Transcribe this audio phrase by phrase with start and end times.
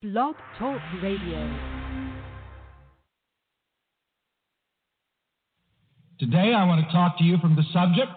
[0.00, 1.58] Blog Talk Radio.
[6.20, 8.12] Today I want to talk to you from the subject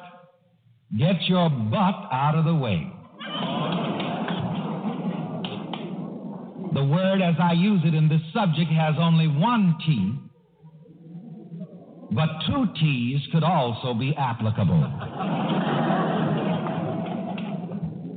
[0.95, 2.87] Get Your Butt Out of the Way.
[6.75, 10.13] The word as I use it in this subject has only one T,
[12.11, 15.80] but two T's could also be applicable.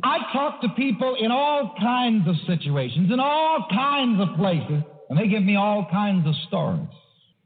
[0.04, 5.18] I talk to people in all kinds of situations, in all kinds of places, and
[5.18, 6.86] they give me all kinds of stories.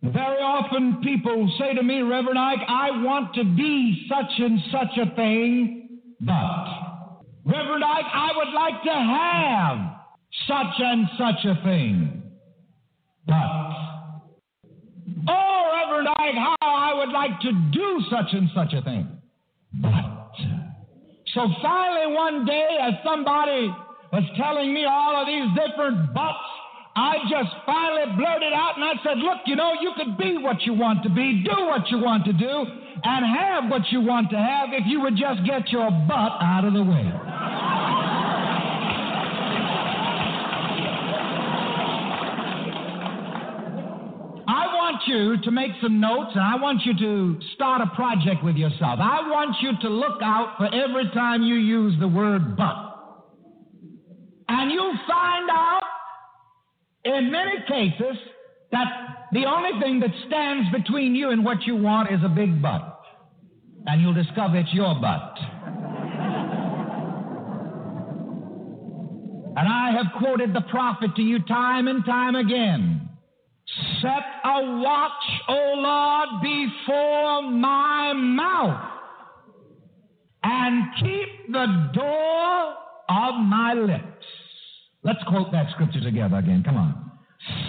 [0.03, 4.99] Very often people say to me, Reverend Ike, I want to be such and such
[4.99, 6.65] a thing, but
[7.45, 9.79] Reverend Ike, I would like to have
[10.49, 12.23] such and such a thing,
[13.27, 13.79] but
[15.29, 19.07] Oh, Reverend Ike, how I would like to do such and such a thing,
[19.81, 20.18] but
[21.35, 23.69] so finally, one day, as somebody
[24.13, 26.49] was telling me all of these different buts,
[26.97, 30.63] I just finally blurted out and I said, Look, you know, you could be what
[30.63, 32.65] you want to be, do what you want to do,
[33.05, 36.65] and have what you want to have if you would just get your butt out
[36.65, 37.68] of the way.
[44.99, 48.57] Want you to make some notes and I want you to start a project with
[48.57, 48.99] yourself.
[49.01, 52.75] I want you to look out for every time you use the word but.
[54.49, 55.83] And you'll find out
[57.05, 58.17] in many cases
[58.73, 58.87] that
[59.33, 63.01] the only thing that stands between you and what you want is a big butt.
[63.87, 65.35] And you'll discover it's your butt.
[69.57, 73.08] and I have quoted the prophet to you time and time again.
[74.01, 78.81] Set a watch, O Lord, before my mouth,
[80.43, 82.75] and keep the door
[83.09, 84.25] of my lips.
[85.03, 86.63] Let's quote that scripture together again.
[86.65, 87.11] Come on.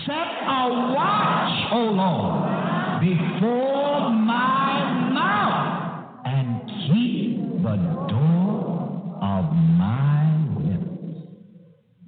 [0.05, 7.75] Set a watch, O Lord, before my mouth, and keep the
[8.09, 10.28] door of my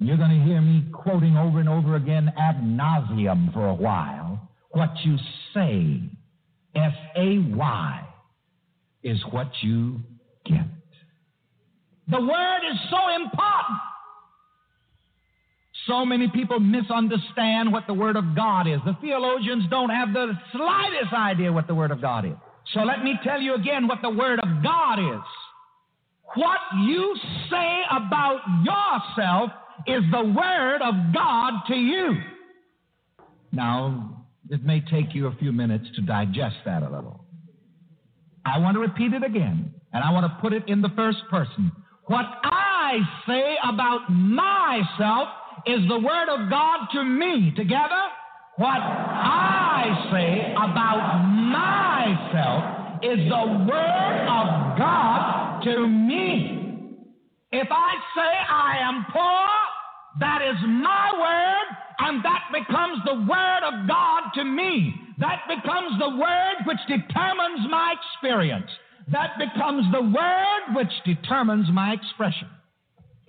[0.06, 4.48] you're going to hear me quoting over and over again ad nauseum for a while.
[4.70, 5.16] What you
[5.54, 6.00] say,
[6.74, 8.08] S A Y,
[9.02, 10.00] is what you
[10.46, 10.66] get.
[12.08, 13.78] The word is so important.
[15.86, 18.78] So many people misunderstand what the Word of God is.
[18.84, 22.34] The theologians don't have the slightest idea what the Word of God is.
[22.72, 25.22] So let me tell you again what the Word of God is.
[26.34, 27.16] What you
[27.50, 29.50] say about yourself
[29.86, 32.16] is the Word of God to you.
[33.52, 37.24] Now, it may take you a few minutes to digest that a little.
[38.44, 41.18] I want to repeat it again, and I want to put it in the first
[41.30, 41.70] person.
[42.06, 45.28] What I say about myself
[45.66, 47.52] is the Word of God to me.
[47.56, 48.02] Together?
[48.56, 56.58] What I say about myself is the Word of God to me.
[57.52, 59.61] If I say I am poor,
[60.20, 64.94] that is my word, and that becomes the word of God to me.
[65.18, 68.70] That becomes the word which determines my experience.
[69.10, 72.48] That becomes the word which determines my expression.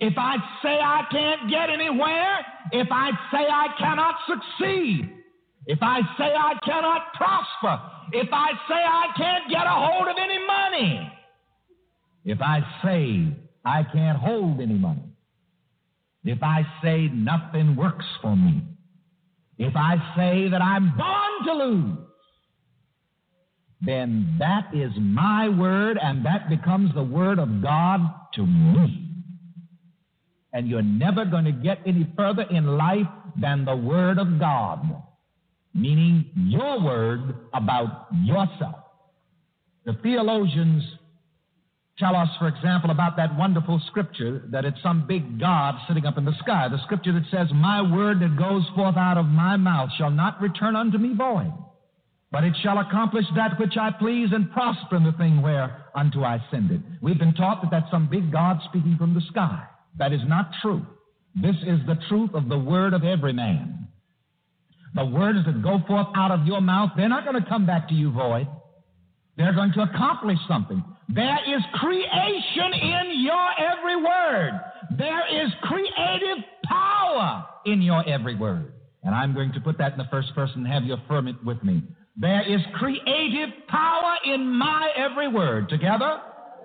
[0.00, 5.10] If I say I can't get anywhere, if I say I cannot succeed,
[5.66, 7.80] if I say I cannot prosper,
[8.12, 11.12] if I say I can't get a hold of any money,
[12.24, 13.34] if I say
[13.64, 15.13] I can't hold any money.
[16.24, 18.62] If I say nothing works for me,
[19.58, 21.98] if I say that I'm born to lose,
[23.82, 28.00] then that is my word and that becomes the word of God
[28.34, 29.00] to me.
[30.52, 33.06] And you're never going to get any further in life
[33.40, 35.02] than the word of God,
[35.74, 38.76] meaning your word about yourself.
[39.84, 40.84] The theologians
[41.98, 46.18] tell us, for example, about that wonderful scripture that it's some big God sitting up
[46.18, 46.68] in the sky.
[46.68, 50.40] The scripture that says, My word that goes forth out of my mouth shall not
[50.40, 51.52] return unto me void,
[52.32, 56.42] but it shall accomplish that which I please and prosper in the thing whereunto I
[56.50, 56.80] send it.
[57.00, 59.64] We've been taught that that's some big God speaking from the sky.
[59.98, 60.84] That is not true.
[61.40, 63.88] This is the truth of the word of every man.
[64.94, 67.88] The words that go forth out of your mouth, they're not going to come back
[67.88, 68.46] to you void.
[69.36, 70.82] They're going to accomplish something.
[71.08, 74.60] There is creation in your every word.
[74.96, 78.72] There is creative power in your every word.
[79.02, 81.36] And I'm going to put that in the first person and have you affirm it
[81.44, 81.82] with me.
[82.16, 85.68] There is creative power in my every word.
[85.68, 86.20] Together?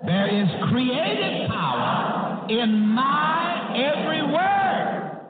[0.06, 5.20] There is creative power in my every word.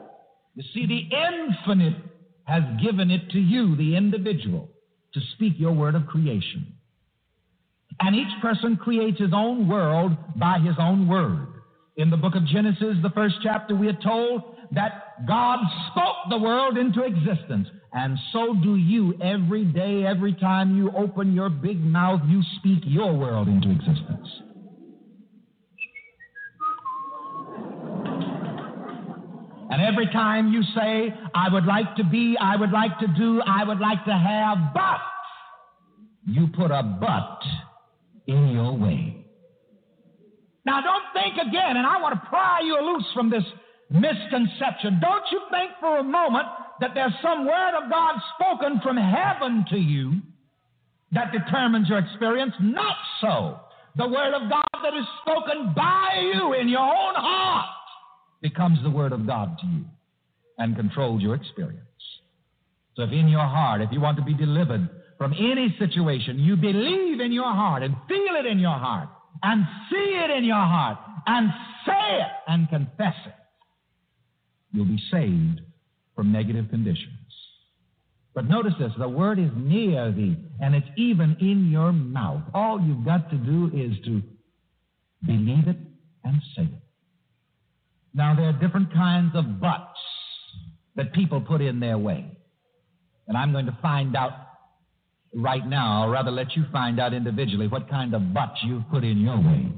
[0.55, 1.95] You see, the infinite
[2.43, 4.69] has given it to you, the individual,
[5.13, 6.75] to speak your word of creation.
[8.03, 11.47] And each person creates his own world by his own word.
[11.97, 15.59] In the book of Genesis, the first chapter, we are told that God
[15.91, 17.67] spoke the world into existence.
[17.93, 22.79] And so do you every day, every time you open your big mouth, you speak
[22.85, 24.27] your world into existence.
[29.69, 33.41] And every time you say, I would like to be, I would like to do,
[33.45, 34.99] I would like to have, but
[36.25, 37.41] you put a but
[38.31, 39.25] in your way.
[40.65, 43.43] Now, don't think again, and I want to pry you loose from this
[43.89, 44.99] misconception.
[45.01, 46.47] Don't you think for a moment
[46.79, 50.21] that there's some word of God spoken from heaven to you
[51.13, 52.53] that determines your experience?
[52.61, 53.59] Not so.
[53.97, 57.69] The word of God that is spoken by you in your own heart
[58.41, 59.85] becomes the Word of God to you
[60.57, 61.79] and controls your experience.
[62.95, 64.89] So, if in your heart, if you want to be delivered
[65.21, 69.07] from any situation, you believe in your heart and feel it in your heart
[69.43, 70.97] and see it in your heart
[71.27, 71.51] and
[71.85, 73.35] say it and confess it,
[74.71, 75.61] you'll be saved
[76.15, 77.19] from negative conditions.
[78.33, 82.41] But notice this the word is near thee, and it's even in your mouth.
[82.55, 84.23] All you've got to do is to
[85.23, 85.77] believe it
[86.23, 86.81] and say it.
[88.15, 89.99] Now, there are different kinds of buts
[90.95, 92.25] that people put in their way.
[93.27, 94.31] And I'm going to find out
[95.33, 99.03] right now, or rather let you find out individually, what kind of buts you've put
[99.03, 99.71] in your way.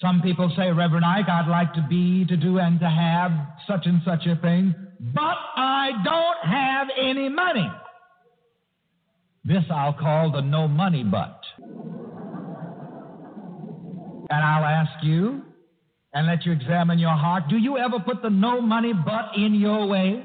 [0.00, 3.32] Some people say, Reverend Ike, I'd like to be, to do, and to have
[3.66, 7.70] such and such a thing, but I don't have any money.
[9.44, 11.40] This I'll call the no money but.
[14.28, 15.42] And I'll ask you,
[16.12, 17.44] and let you examine your heart.
[17.48, 20.24] Do you ever put the no money but in your way?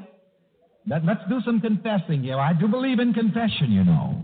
[0.88, 2.40] Let, us do some confessing here.
[2.40, 4.24] I do believe in confession, you know.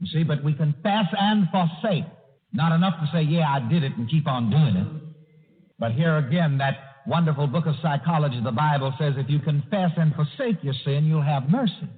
[0.00, 2.04] You see, but we confess and forsake.
[2.52, 4.86] Not enough to say, yeah, I did it and keep on doing it.
[5.78, 6.76] But here again, that
[7.06, 11.22] wonderful book of psychology, the Bible says, if you confess and forsake your sin, you'll
[11.22, 11.88] have mercy.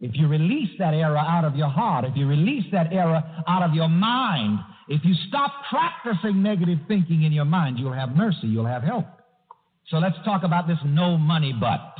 [0.00, 3.62] If you release that error out of your heart, if you release that error out
[3.62, 8.46] of your mind, if you stop practicing negative thinking in your mind, you'll have mercy,
[8.46, 9.06] you'll have help.
[9.88, 11.94] So let's talk about this no money but.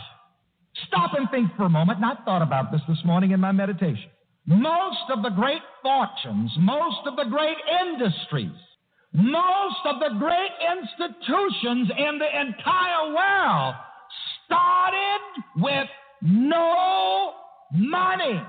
[0.86, 3.52] Stop and think for a moment, and I thought about this this morning in my
[3.52, 4.10] meditation.
[4.46, 8.56] Most of the great fortunes, most of the great industries,
[9.12, 13.74] most of the great institutions in the entire world
[14.46, 15.20] started
[15.56, 15.88] with
[16.22, 17.32] no
[17.72, 18.40] money.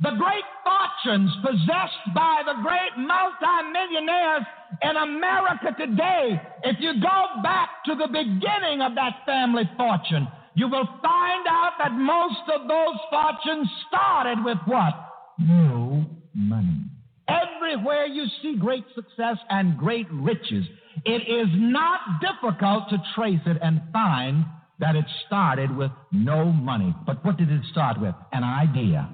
[0.00, 4.44] The great fortunes possessed by the great multimillionaires
[4.82, 10.68] in America today, if you go back to the beginning of that family fortune, you
[10.68, 14.92] will find out that most of those fortunes started with what?
[15.38, 16.04] No
[16.34, 16.84] money.
[17.28, 20.66] Everywhere you see great success and great riches,
[21.04, 24.44] it is not difficult to trace it and find
[24.78, 26.94] that it started with no money.
[27.06, 28.14] But what did it start with?
[28.32, 29.08] An idea.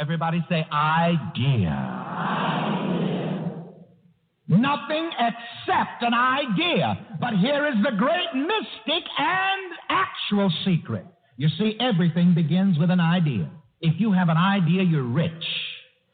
[0.00, 1.68] Everybody say idea.
[1.68, 2.81] idea.
[4.48, 7.06] Nothing except an idea.
[7.20, 11.06] But here is the great mystic and actual secret.
[11.36, 13.50] You see, everything begins with an idea.
[13.80, 15.44] If you have an idea, you're rich.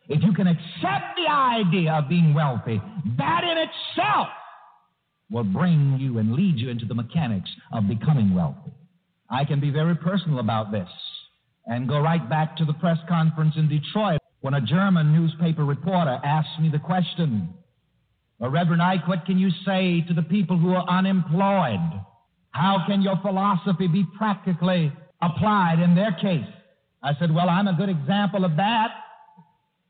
[0.08, 2.80] If you can accept the idea of being wealthy,
[3.18, 4.28] that in itself
[5.30, 8.72] will bring you and lead you into the mechanics of becoming wealthy.
[9.30, 10.88] I can be very personal about this
[11.66, 16.18] and go right back to the press conference in Detroit when a German newspaper reporter
[16.24, 17.52] asked me the question,
[18.38, 22.00] well, Reverend Ike, what can you say to the people who are unemployed?
[22.50, 26.46] How can your philosophy be practically applied in their case?
[27.02, 28.88] I said, Well, I'm a good example of that.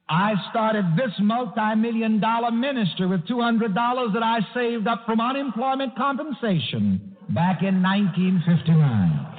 [0.08, 3.74] I started this multi million dollar ministry with $200
[4.14, 9.37] that I saved up from unemployment compensation back in 1959.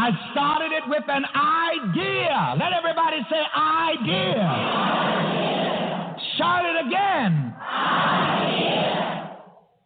[0.00, 2.54] I started it with an idea.
[2.58, 4.40] Let everybody say idea.
[5.20, 6.16] idea.
[6.38, 7.54] Shout it again.
[7.60, 9.36] Idea.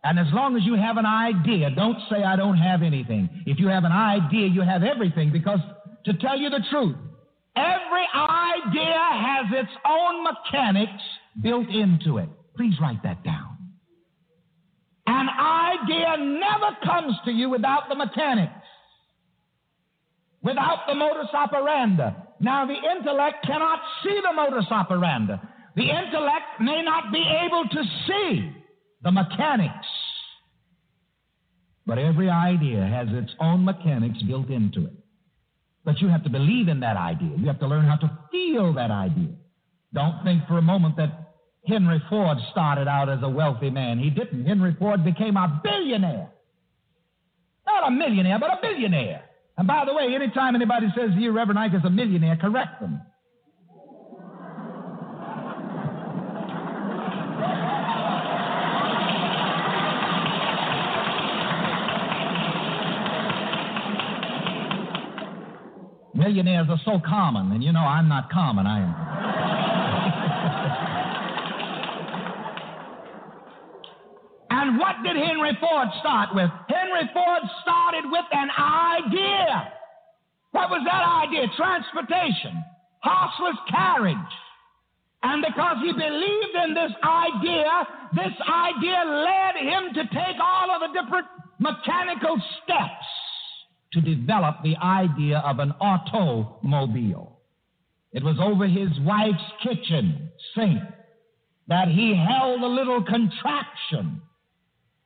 [0.04, 3.28] And as long as you have an idea, don't say I don't have anything.
[3.44, 5.58] If you have an idea, you have everything because
[6.04, 6.94] to tell you the truth,
[7.56, 11.02] every idea has its own mechanics
[11.42, 12.28] built into it.
[12.56, 13.58] Please write that down.
[15.08, 18.63] An idea never comes to you without the mechanics
[20.44, 22.10] without the modus operandi.
[22.40, 25.34] Now, the intellect cannot see the modus operandi.
[25.74, 28.52] The intellect may not be able to see
[29.02, 29.86] the mechanics.
[31.86, 34.92] But every idea has its own mechanics built into it.
[35.84, 37.36] But you have to believe in that idea.
[37.36, 39.34] You have to learn how to feel that idea.
[39.92, 41.32] Don't think for a moment that
[41.66, 43.98] Henry Ford started out as a wealthy man.
[43.98, 44.46] He didn't.
[44.46, 46.30] Henry Ford became a billionaire.
[47.66, 49.24] Not a millionaire, but a billionaire.
[49.56, 53.00] And by the way, anytime anybody says you, Reverend Ike, is a millionaire, correct them.
[66.14, 69.43] Millionaires are so common, and you know I'm not common, I am.
[74.78, 76.50] What did Henry Ford start with?
[76.68, 79.72] Henry Ford started with an idea.
[80.52, 81.48] What was that idea?
[81.56, 82.64] Transportation,
[83.02, 84.34] horseless carriage.
[85.22, 87.70] And because he believed in this idea,
[88.12, 91.26] this idea led him to take all of the different
[91.58, 93.06] mechanical steps
[93.92, 97.38] to develop the idea of an automobile.
[98.12, 100.80] It was over his wife's kitchen sink
[101.68, 104.20] that he held a little contraption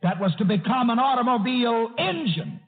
[0.03, 2.61] that was to become an automobile engine.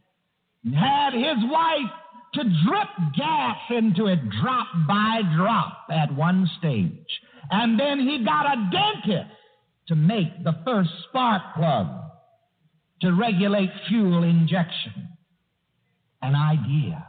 [0.75, 1.91] Had his wife
[2.35, 7.21] to drip gas into it drop by drop at one stage.
[7.51, 9.35] And then he got a dentist
[9.89, 11.89] to make the first spark plug
[13.03, 15.09] to regulate fuel injection
[16.23, 17.07] an idea.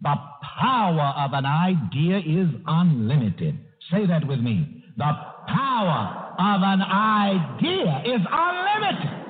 [0.00, 0.14] The
[0.60, 3.58] power of an idea is unlimited.
[3.90, 4.84] Say that with me.
[4.96, 5.12] The
[5.46, 9.25] power of an idea is unlimited.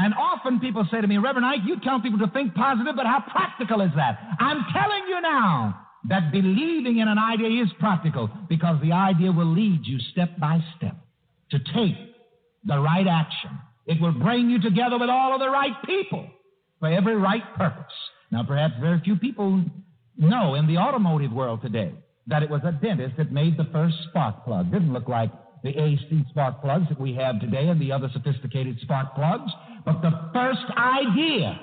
[0.00, 3.04] And often people say to me, Reverend Ike, you tell people to think positive, but
[3.04, 4.18] how practical is that?
[4.40, 5.78] I'm telling you now
[6.08, 10.64] that believing in an idea is practical because the idea will lead you step by
[10.78, 10.96] step
[11.50, 11.96] to take
[12.64, 13.50] the right action.
[13.86, 16.26] It will bring you together with all of the right people
[16.78, 17.92] for every right purpose.
[18.30, 19.62] Now, perhaps very few people
[20.16, 21.92] know in the automotive world today
[22.26, 24.72] that it was a dentist that made the first spark plug.
[24.72, 25.30] Didn't look like
[25.62, 29.50] the AC spark plugs that we have today and the other sophisticated spark plugs,
[29.84, 31.60] but the first idea,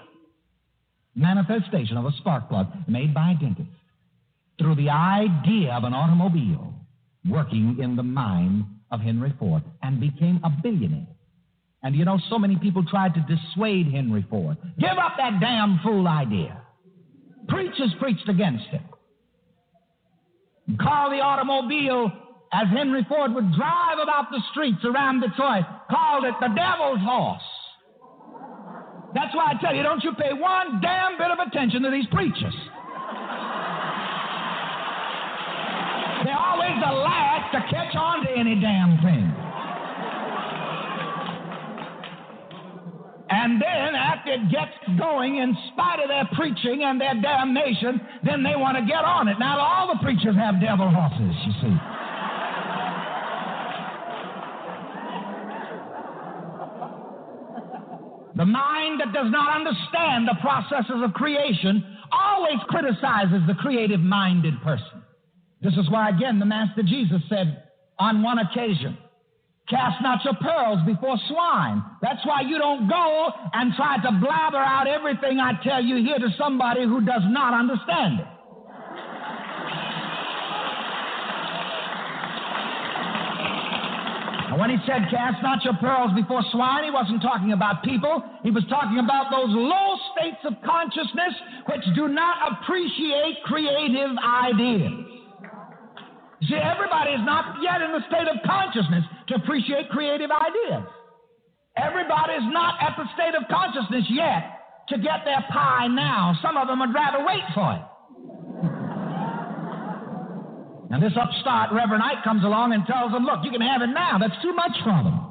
[1.16, 3.70] manifestation of a spark plug made by a dentist
[4.60, 6.74] through the idea of an automobile
[7.30, 11.08] working in the mind of Henry Ford and became a billionaire.
[11.84, 14.58] And you know, so many people tried to dissuade Henry Ford.
[14.80, 16.62] Give up that damn fool idea.
[17.48, 18.82] Preachers preached against it.
[20.80, 22.12] Call the automobile,
[22.54, 27.44] as Henry Ford would drive about the streets around Detroit, called it the devil's horse.
[29.14, 32.08] That's why I tell you, don't you pay one damn bit of attention to these
[32.08, 32.56] preachers.
[36.24, 39.34] They're always the last to catch on to any damn thing.
[43.30, 48.42] And then, after it gets going, in spite of their preaching and their damnation, then
[48.42, 49.38] they want to get on it.
[49.38, 51.76] Now, all the preachers have devil horses, you see.
[58.38, 64.54] The mind that does not understand the processes of creation always criticizes the creative minded
[64.64, 65.02] person.
[65.62, 67.64] This is why, again, the Master Jesus said
[67.98, 68.96] on one occasion,
[69.68, 71.84] Cast not your pearls before swine.
[72.02, 76.20] That's why you don't go and try to blabber out everything I tell you here
[76.20, 78.28] to somebody who does not understand it.
[84.58, 88.26] And when he said, Cast not your pearls before swine, he wasn't talking about people.
[88.42, 91.30] He was talking about those low states of consciousness
[91.70, 94.98] which do not appreciate creative ideas.
[96.50, 100.90] See, everybody is not yet in the state of consciousness to appreciate creative ideas.
[101.78, 104.58] Everybody is not at the state of consciousness yet
[104.90, 106.34] to get their pie now.
[106.42, 107.86] Some of them would rather wait for it.
[110.90, 113.92] And this upstart Reverend Ike comes along and tells them, look, you can have it
[113.92, 114.18] now.
[114.20, 115.24] That's too much for them.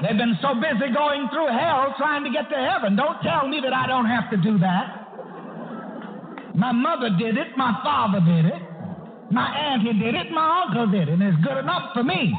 [0.00, 2.96] They've been so busy going through hell trying to get to heaven.
[2.96, 5.04] Don't tell me that I don't have to do that.
[6.54, 8.62] My mother did it, my father did it,
[9.30, 12.34] my auntie did it, my uncle did it, and it's good enough for me.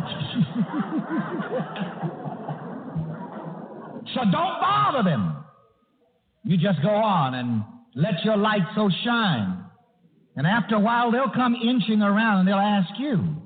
[4.14, 5.36] so don't bother them.
[6.44, 7.62] You just go on and
[7.94, 9.64] let your light so shine.
[10.36, 13.36] And after a while, they'll come inching around and they'll ask you.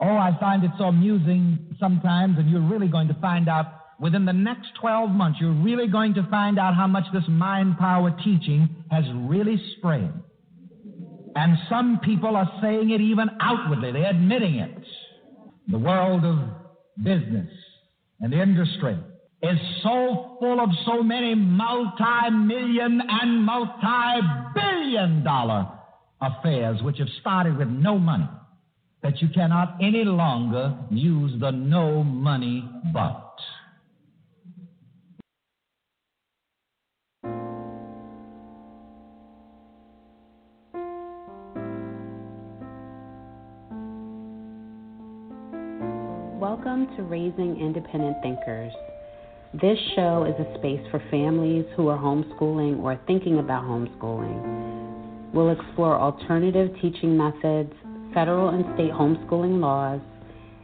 [0.00, 3.66] Oh, I find it so amusing sometimes, and you're really going to find out
[4.00, 7.76] within the next 12 months, you're really going to find out how much this mind
[7.76, 10.10] power teaching has really spread.
[11.36, 14.82] And some people are saying it even outwardly, they're admitting it.
[15.68, 16.38] The world of
[17.04, 17.50] business
[18.20, 18.98] and industry
[19.42, 24.20] is so full of so many multi million and multi
[24.54, 25.66] billion dollar
[26.20, 28.28] affairs which have started with no money
[29.02, 33.26] that you cannot any longer use the no money but.
[46.38, 48.72] Welcome to Raising Independent Thinkers.
[49.52, 55.32] This show is a space for families who are homeschooling or thinking about homeschooling.
[55.34, 57.72] We'll explore alternative teaching methods,
[58.14, 60.00] federal and state homeschooling laws,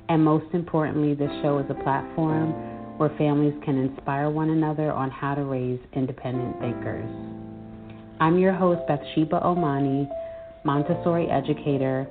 [0.08, 2.52] and most importantly, this show is a platform
[2.96, 7.10] where families can inspire one another on how to raise independent thinkers.
[8.20, 10.08] I'm your host, Bathsheba Omane,
[10.64, 12.06] Montessori educator,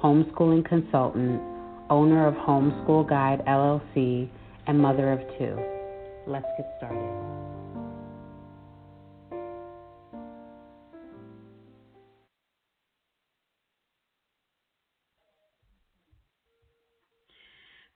[0.00, 1.42] homeschooling consultant,
[1.90, 4.30] owner of Homeschool Guide LLC,
[4.68, 5.79] and mother of two.
[6.30, 7.10] Let's get started.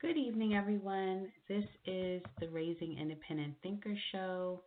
[0.00, 1.28] Good evening, everyone.
[1.48, 4.62] This is the Raising Independent Thinker Show.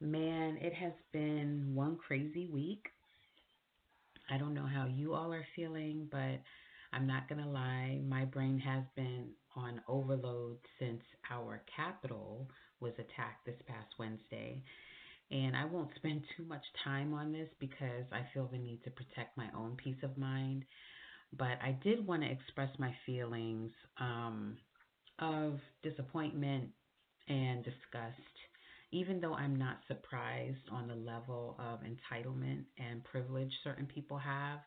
[0.00, 2.88] Man, it has been one crazy week.
[4.28, 6.40] I don't know how you all are feeling, but
[6.92, 12.48] I'm not going to lie, my brain has been on overload since our Capitol
[12.80, 14.62] was attacked this past Wednesday.
[15.30, 18.90] And I won't spend too much time on this because I feel the need to
[18.90, 20.64] protect my own peace of mind.
[21.36, 24.56] But I did want to express my feelings um,
[25.18, 26.68] of disappointment
[27.28, 28.20] and disgust,
[28.92, 34.60] even though I'm not surprised on the level of entitlement and privilege certain people have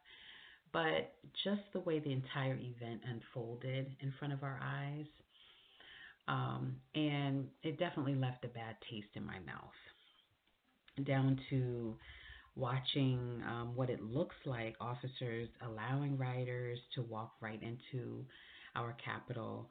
[0.74, 5.06] but just the way the entire event unfolded in front of our eyes,
[6.28, 11.06] um, and it definitely left a bad taste in my mouth.
[11.06, 11.96] Down to
[12.56, 18.26] watching um, what it looks like officers allowing riders to walk right into
[18.76, 19.70] our Capitol,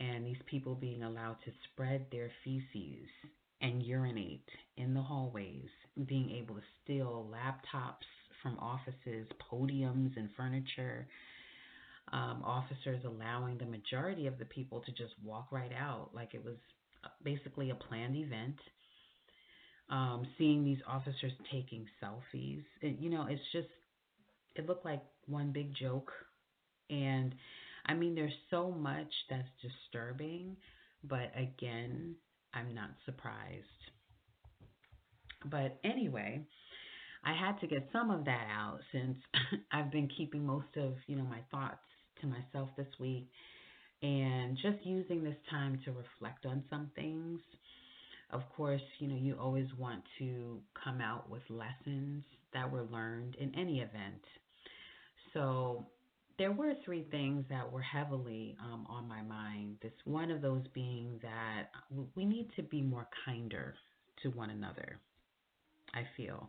[0.00, 3.08] and these people being allowed to spread their feces
[3.60, 5.68] and urinate in the hallways,
[6.06, 8.06] being able to steal laptops
[8.42, 11.06] from offices, podiums, and furniture.
[12.12, 16.44] Um, officers allowing the majority of the people to just walk right out like it
[16.44, 16.56] was
[17.04, 18.56] uh, basically a planned event.
[19.88, 23.68] Um, seeing these officers taking selfies, it, you know, it's just,
[24.54, 26.12] it looked like one big joke.
[26.90, 27.34] And
[27.86, 30.56] I mean, there's so much that's disturbing,
[31.04, 32.14] but again,
[32.54, 33.66] I'm not surprised.
[35.44, 36.46] But anyway,
[37.24, 39.16] I had to get some of that out since
[39.72, 41.80] I've been keeping most of, you know, my thoughts
[42.22, 43.28] to myself this week
[44.02, 47.40] and just using this time to reflect on some things.
[48.30, 53.36] Of course, you know, you always want to come out with lessons that were learned
[53.38, 54.22] in any event.
[55.34, 55.86] So,
[56.38, 59.76] there were three things that were heavily um, on my mind.
[59.82, 61.64] This one of those being that
[62.16, 63.74] we need to be more kinder
[64.22, 64.98] to one another.
[65.94, 66.48] I feel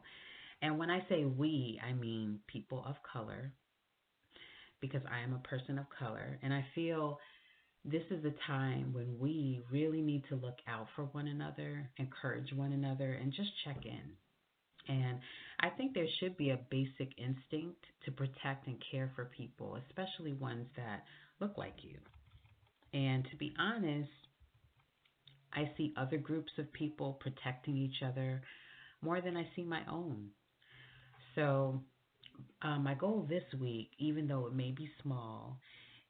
[0.63, 3.51] and when I say we, I mean people of color,
[4.83, 6.37] because I am a person of color.
[6.43, 7.17] And I feel
[7.85, 12.51] this is a time when we really need to look out for one another, encourage
[12.51, 14.93] one another, and just check in.
[14.93, 15.19] And
[15.61, 20.33] I think there should be a basic instinct to protect and care for people, especially
[20.33, 21.05] ones that
[21.39, 21.95] look like you.
[22.93, 24.09] And to be honest,
[25.53, 28.41] I see other groups of people protecting each other
[29.01, 30.27] more than I see my own.
[31.35, 31.79] So,
[32.61, 35.59] uh, my goal this week, even though it may be small,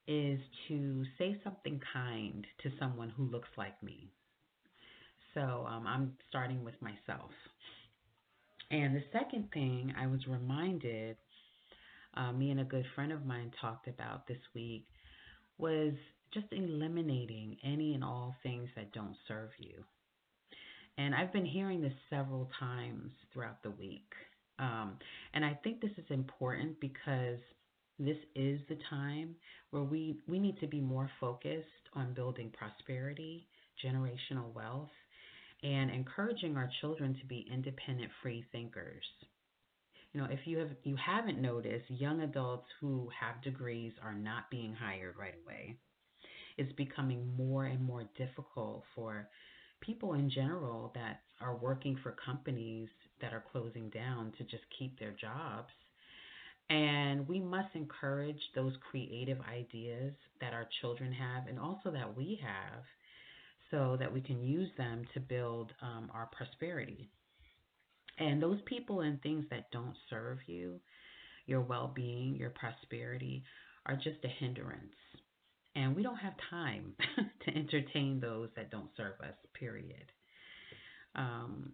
[0.08, 4.12] is to say something kind to someone who looks like me.
[5.34, 7.32] So, um, I'm starting with myself.
[8.70, 11.18] And the second thing I was reminded,
[12.16, 14.86] uh, me and a good friend of mine talked about this week,
[15.58, 15.94] was
[16.34, 19.84] just eliminating any and all things that don't serve you.
[20.98, 24.14] And I've been hearing this several times throughout the week.
[24.64, 24.94] Um,
[25.34, 27.40] and I think this is important because
[28.00, 29.36] this is the time
[29.72, 33.48] where we, we need to be more focused on building prosperity,
[33.84, 34.90] generational wealth,
[35.64, 39.04] and encouraging our children to be independent free thinkers.
[40.14, 44.50] You know, if you have you haven't noticed, young adults who have degrees are not
[44.52, 45.76] being hired right away.
[46.58, 49.28] It's becoming more and more difficult for
[49.82, 52.90] people in general that are working for companies
[53.24, 55.72] that are closing down to just keep their jobs.
[56.70, 62.40] And we must encourage those creative ideas that our children have and also that we
[62.44, 62.84] have
[63.72, 67.10] so that we can use them to build um, our prosperity.
[68.20, 70.80] And those people and things that don't serve you,
[71.46, 73.44] your well being, your prosperity,
[73.86, 74.94] are just a hindrance.
[75.76, 76.94] And we don't have time
[77.46, 80.12] to entertain those that don't serve us, period.
[81.16, 81.72] Um,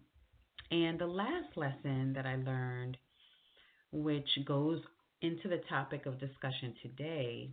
[0.70, 2.96] and the last lesson that I learned,
[3.92, 4.80] which goes
[5.22, 7.50] into the topic of discussion today,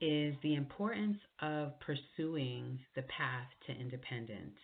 [0.00, 4.58] is the importance of pursuing the path to independence.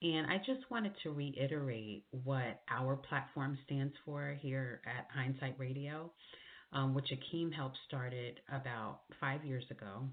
[0.00, 6.12] And I just wanted to reiterate what our platform stands for here at Hindsight Radio,
[6.72, 10.04] um, which Akeem helped started about five years ago.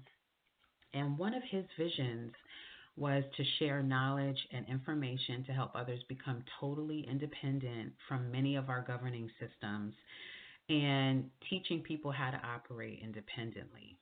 [0.92, 2.32] And one of his visions
[2.96, 8.68] was to share knowledge and information to help others become totally independent from many of
[8.68, 9.94] our governing systems
[10.68, 13.96] and teaching people how to operate independently.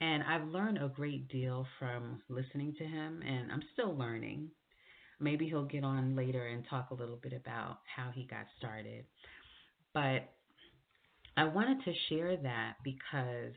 [0.00, 4.48] And I've learned a great deal from listening to him, and I'm still learning.
[5.18, 9.04] Maybe he'll get on later and talk a little bit about how he got started.
[9.92, 10.30] But
[11.36, 13.54] I wanted to share that because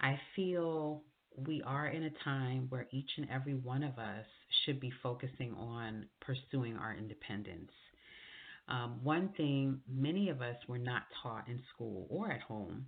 [0.00, 1.02] I feel
[1.36, 4.26] we are in a time where each and every one of us
[4.64, 7.70] should be focusing on pursuing our independence.
[8.68, 12.86] Um, one thing many of us were not taught in school or at home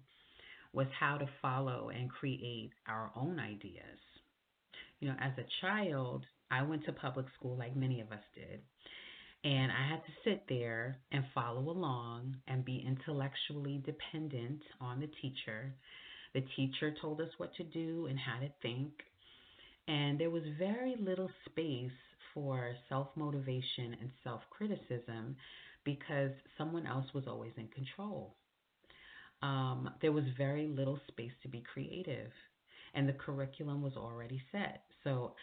[0.72, 3.98] was how to follow and create our own ideas.
[5.00, 8.60] You know, as a child, I went to public school like many of us did.
[9.44, 15.10] And I had to sit there and follow along and be intellectually dependent on the
[15.20, 15.74] teacher
[16.34, 18.92] the teacher told us what to do and how to think.
[19.86, 21.90] And there was very little space
[22.32, 25.36] for self motivation and self criticism
[25.84, 28.34] because someone else was always in control.
[29.42, 32.30] Um, there was very little space to be creative,
[32.94, 34.82] and the curriculum was already set.
[35.04, 35.34] So,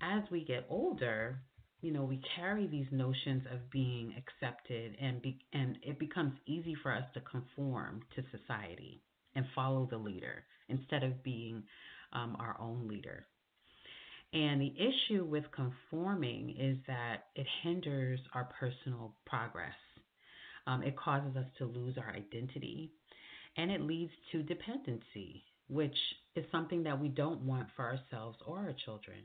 [0.00, 1.40] as we get older,
[1.80, 6.76] you know, we carry these notions of being accepted, and be, and it becomes easy
[6.82, 9.02] for us to conform to society
[9.34, 11.62] and follow the leader instead of being
[12.12, 13.26] um, our own leader.
[14.32, 19.74] And the issue with conforming is that it hinders our personal progress.
[20.66, 22.92] Um, it causes us to lose our identity
[23.56, 25.96] and it leads to dependency, which
[26.34, 29.18] is something that we don't want for ourselves or our children.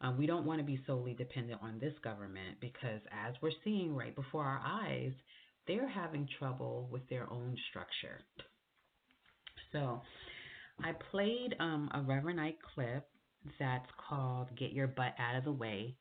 [0.00, 3.94] Um, we don't want to be solely dependent on this government because, as we're seeing
[3.94, 5.12] right before our eyes,
[5.66, 8.20] they're having trouble with their own structure.
[9.72, 10.02] So
[10.84, 13.06] I played um, a Reverend Ike clip
[13.58, 15.96] that's called Get Your Butt Out of the Way.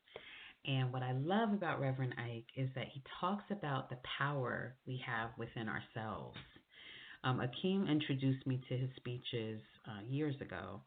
[0.66, 5.02] And what I love about Reverend Ike is that he talks about the power we
[5.06, 6.38] have within ourselves.
[7.24, 10.82] Um, Akeem introduced me to his speeches uh, years ago,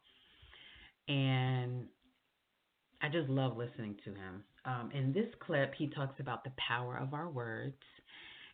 [1.07, 1.85] and
[3.01, 4.43] I just love listening to him.
[4.65, 7.77] Um, in this clip, he talks about the power of our words,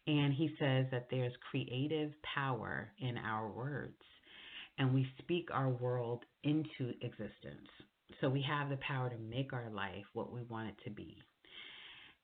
[0.05, 3.95] and he says that there's creative power in our words
[4.81, 7.69] and we speak our world into existence.
[8.19, 11.21] So we have the power to make our life what we want it to be.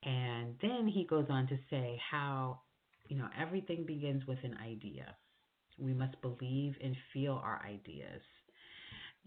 [0.04, 2.62] And then he goes on to say how,
[3.10, 5.16] you know, everything begins with an idea.
[5.78, 8.24] We must believe and feel our ideas.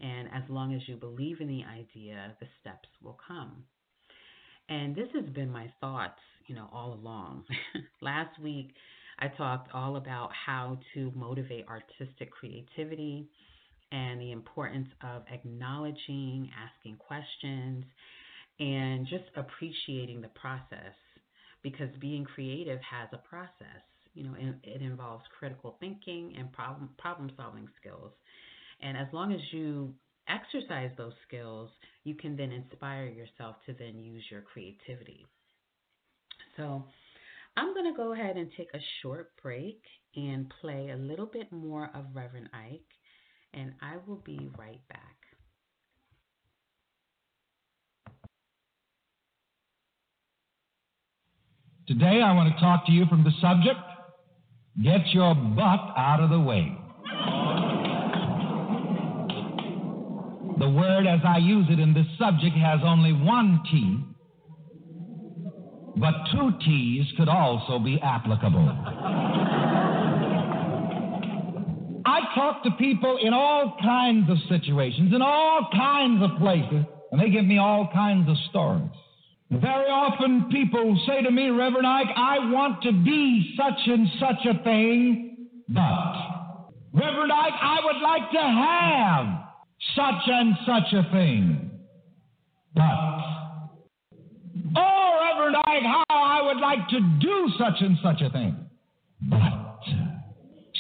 [0.00, 3.62] And as long as you believe in the idea, the steps will come.
[4.68, 7.44] And this has been my thoughts, you know, all along.
[8.02, 8.74] Last week,
[9.20, 13.28] I talked all about how to motivate artistic creativity
[13.92, 17.84] and the importance of acknowledging, asking questions,
[18.58, 20.94] and just appreciating the process
[21.62, 23.82] because being creative has a process.
[24.14, 28.12] You know, it, it involves critical thinking and problem problem solving skills.
[28.80, 29.94] And as long as you
[30.28, 31.70] exercise those skills,
[32.04, 35.26] you can then inspire yourself to then use your creativity.
[36.56, 36.84] So,
[37.56, 39.80] I'm going to go ahead and take a short break
[40.16, 42.80] and play a little bit more of Reverend Ike,
[43.54, 45.00] and I will be right back.
[51.86, 53.80] Today, I want to talk to you from the subject
[54.82, 56.76] Get Your Butt Out of the Way.
[60.60, 64.04] the word, as I use it in this subject, has only one T
[65.96, 68.68] but two T's could also be applicable.
[72.06, 77.20] I talk to people in all kinds of situations, in all kinds of places, and
[77.20, 78.90] they give me all kinds of stories.
[79.50, 84.46] Very often people say to me, Reverend Ike, I want to be such and such
[84.46, 86.14] a thing, but.
[86.92, 89.26] Reverend Ike, I would like to have
[89.96, 91.70] such and such a thing,
[92.74, 93.19] but.
[95.54, 98.56] Ike, how I would like to do such and such a thing,
[99.28, 99.56] but.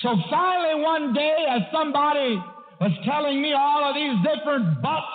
[0.02, 2.40] So finally, one day, as somebody
[2.80, 5.12] was telling me all of these different buts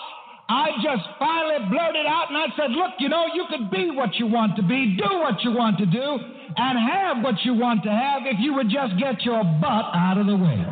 [0.48, 4.14] I just finally blurted out and I said, Look, you know, you could be what
[4.16, 6.20] you want to be, do what you want to do,
[6.58, 10.18] and have what you want to have if you would just get your butt out
[10.20, 10.64] of the way.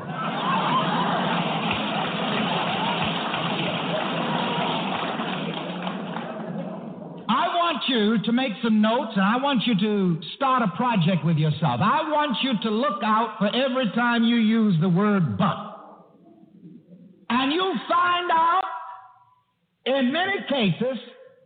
[7.26, 7.50] I
[7.90, 11.38] want you to make some notes and I want you to start a project with
[11.38, 11.82] yourself.
[11.82, 15.70] I want you to look out for every time you use the word but.
[17.30, 18.64] And you'll find out
[19.86, 20.98] in many cases,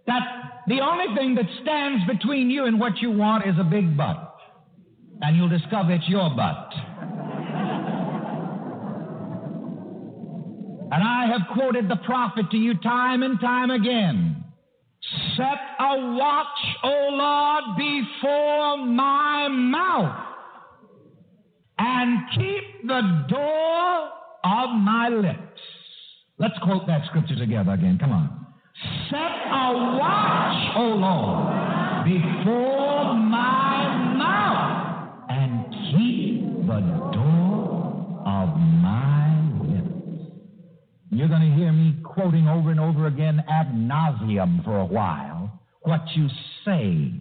[0.05, 0.21] that
[0.67, 4.35] the only thing that stands between you and what you want is a big butt.
[5.21, 6.71] And you'll discover it's your butt.
[10.91, 14.36] and I have quoted the prophet to you time and time again.
[15.35, 20.25] Set a watch, O Lord, before my mouth,
[21.77, 24.09] and keep the door
[24.43, 25.61] of my lips.
[26.39, 27.97] Let's quote that scripture together again.
[27.99, 28.47] Come on.
[29.09, 36.81] Set a watch, O Lord, before my mouth and keep the
[37.13, 39.46] door of my.
[41.09, 45.61] You're going to hear me quoting over and over again ad nauseum for a while.
[45.81, 46.27] What you
[46.65, 47.11] say,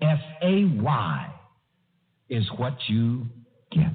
[0.00, 1.34] S A Y,
[2.28, 3.26] is what you
[3.70, 3.92] get.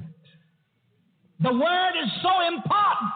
[1.40, 3.12] The word is so important.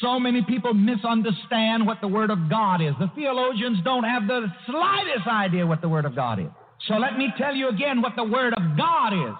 [0.00, 2.94] So many people misunderstand what the Word of God is.
[2.98, 6.46] The theologians don't have the slightest idea what the Word of God is.
[6.88, 9.36] So let me tell you again what the Word of God is.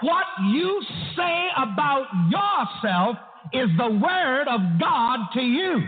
[0.00, 0.82] What you
[1.16, 3.18] say about yourself
[3.52, 5.80] is the Word of God to you.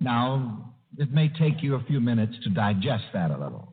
[0.00, 3.72] Now, it may take you a few minutes to digest that a little.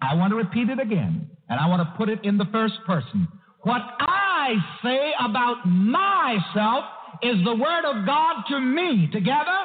[0.00, 2.74] I want to repeat it again, and I want to put it in the first
[2.86, 3.28] person.
[3.62, 6.84] What I say about myself
[7.22, 9.08] is the Word of God to me.
[9.12, 9.58] Together,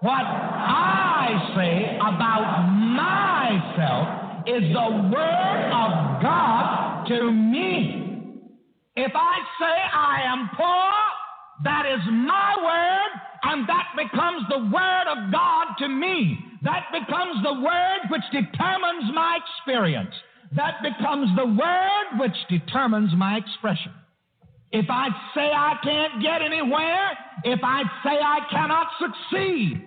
[0.00, 7.96] what I say about myself is the Word of God to me.
[8.96, 11.09] If I say I am poor,
[11.64, 16.38] that is my word, and that becomes the Word of God to me.
[16.62, 20.14] That becomes the Word which determines my experience.
[20.56, 23.92] That becomes the Word which determines my expression.
[24.72, 27.10] If I say I can't get anywhere,
[27.44, 29.82] if I say I cannot succeed,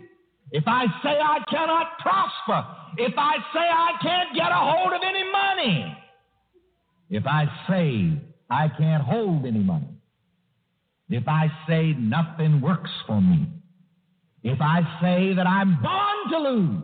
[0.51, 5.01] if I say I cannot prosper, if I say I can't get a hold of
[5.03, 5.97] any money,
[7.09, 9.92] if I say I can't hold any money,
[11.13, 13.47] if I say nothing works for me,
[14.43, 16.83] if I say that I'm born to lose,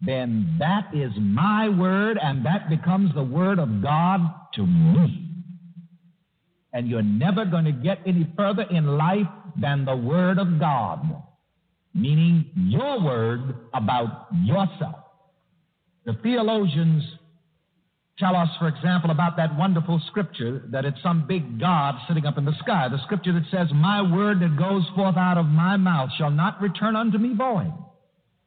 [0.00, 4.20] then that is my word and that becomes the word of God
[4.54, 5.28] to me
[6.72, 9.26] and you're never going to get any further in life
[9.60, 11.22] than the Word of God,
[11.94, 14.96] meaning your word about yourself.
[16.04, 17.02] The theologians
[18.18, 22.38] tell us, for example, about that wonderful scripture that it's some big God sitting up
[22.38, 22.88] in the sky.
[22.90, 26.60] The scripture that says, My word that goes forth out of my mouth shall not
[26.60, 27.72] return unto me void,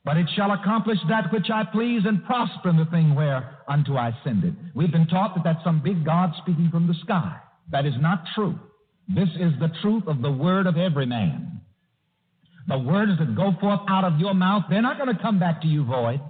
[0.03, 4.15] but it shall accomplish that which I please and prosper in the thing whereunto I
[4.23, 4.53] send it.
[4.75, 7.37] We've been taught that that's some big God speaking from the sky.
[7.71, 8.59] That is not true.
[9.07, 11.61] This is the truth of the word of every man.
[12.67, 15.61] The words that go forth out of your mouth, they're not going to come back
[15.61, 16.21] to you void.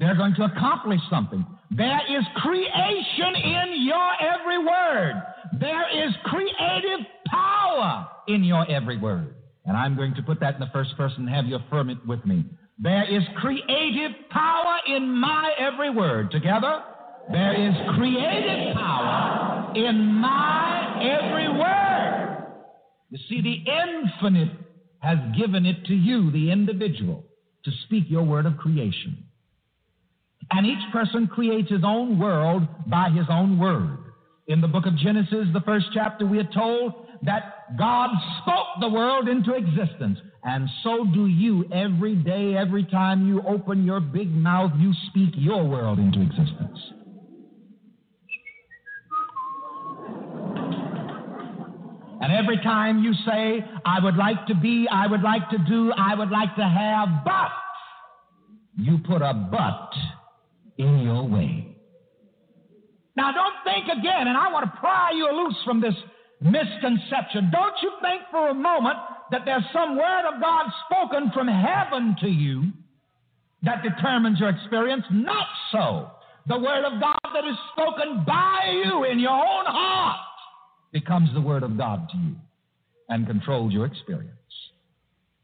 [0.00, 1.44] They're going to accomplish something.
[1.70, 5.22] There is creation in your every word.
[5.60, 9.34] There is creative power in your every word.
[9.66, 11.98] And I'm going to put that in the first person and have you affirm it
[12.06, 12.46] with me.
[12.78, 16.30] There is creative power in my every word.
[16.30, 16.82] Together?
[17.30, 22.46] There is creative power in my every word.
[23.10, 24.56] You see, the infinite
[25.00, 27.24] has given it to you, the individual,
[27.64, 29.26] to speak your word of creation.
[30.50, 33.98] And each person creates his own world by his own word.
[34.48, 38.10] In the book of Genesis, the first chapter, we are told that God
[38.42, 40.18] spoke the world into existence.
[40.42, 45.30] And so do you every day, every time you open your big mouth, you speak
[45.36, 46.78] your world into existence.
[52.22, 55.92] And every time you say, I would like to be, I would like to do,
[55.96, 57.50] I would like to have, but
[58.76, 59.90] you put a but
[60.80, 61.66] in your way.
[63.16, 65.94] Now, don't think again, and I want to pry you loose from this
[66.40, 67.50] misconception.
[67.52, 68.96] Don't you think for a moment
[69.30, 72.72] that there's some word of God spoken from heaven to you
[73.62, 75.04] that determines your experience?
[75.10, 76.10] Not so.
[76.46, 80.20] The word of God that is spoken by you in your own heart
[80.92, 82.36] becomes the word of God to you
[83.08, 84.34] and controls your experience.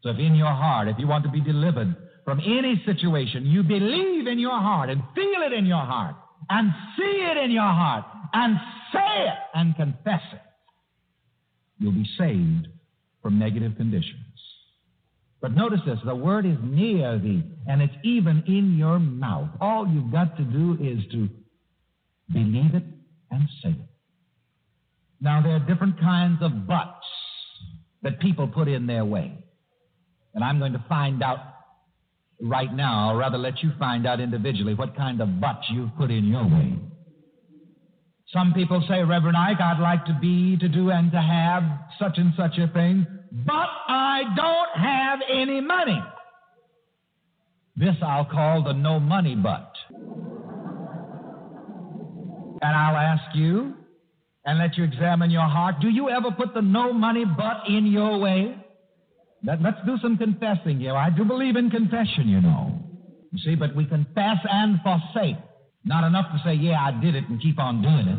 [0.03, 1.95] So if in your heart, if you want to be delivered
[2.27, 6.17] from any situation, you believe in your heart and feel it in your heart
[6.51, 8.57] and see it in your heart and
[8.93, 10.41] say it and confess it,
[11.79, 12.67] you'll be saved
[13.23, 14.25] from negative conditions.
[15.41, 19.51] But notice this the word is near thee, and it's even in your mouth.
[19.61, 21.29] All you've got to do is to
[22.33, 22.83] believe it
[23.31, 23.89] and say it.
[25.21, 27.07] Now, there are different kinds of buts
[28.03, 29.33] that people put in their way.
[30.35, 31.39] And I'm going to find out
[32.41, 36.11] right now, I'll rather let you find out individually, what kind of buts you've put
[36.11, 36.79] in your way.
[38.33, 41.63] Some people say, Reverend Ike, I'd like to be, to do, and to have
[41.99, 46.01] such and such a thing, but I don't have any money.
[47.77, 49.73] This I'll call the no money but.
[52.63, 53.75] And I'll ask you,
[54.45, 57.87] and let you examine your heart, do you ever put the no money but in
[57.87, 58.57] your way?
[59.47, 60.97] Let, us do some confessing here.
[60.97, 62.83] I do believe in confession, you know.
[63.31, 65.37] You see, but we confess and forsake.
[65.85, 68.19] Not enough to say, yeah, I did it and keep on doing it.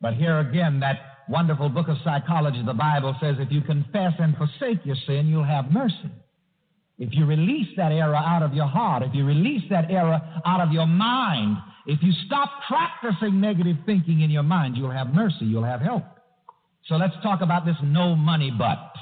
[0.00, 0.96] But here again, that
[1.28, 5.44] wonderful book of psychology, the Bible says if you confess and forsake your sin, you'll
[5.44, 6.10] have mercy.
[6.98, 10.60] If you release that error out of your heart, if you release that error out
[10.62, 15.44] of your mind, if you stop practicing negative thinking in your mind, you'll have mercy,
[15.44, 16.04] you'll have help.
[16.86, 18.92] So let's talk about this no money but.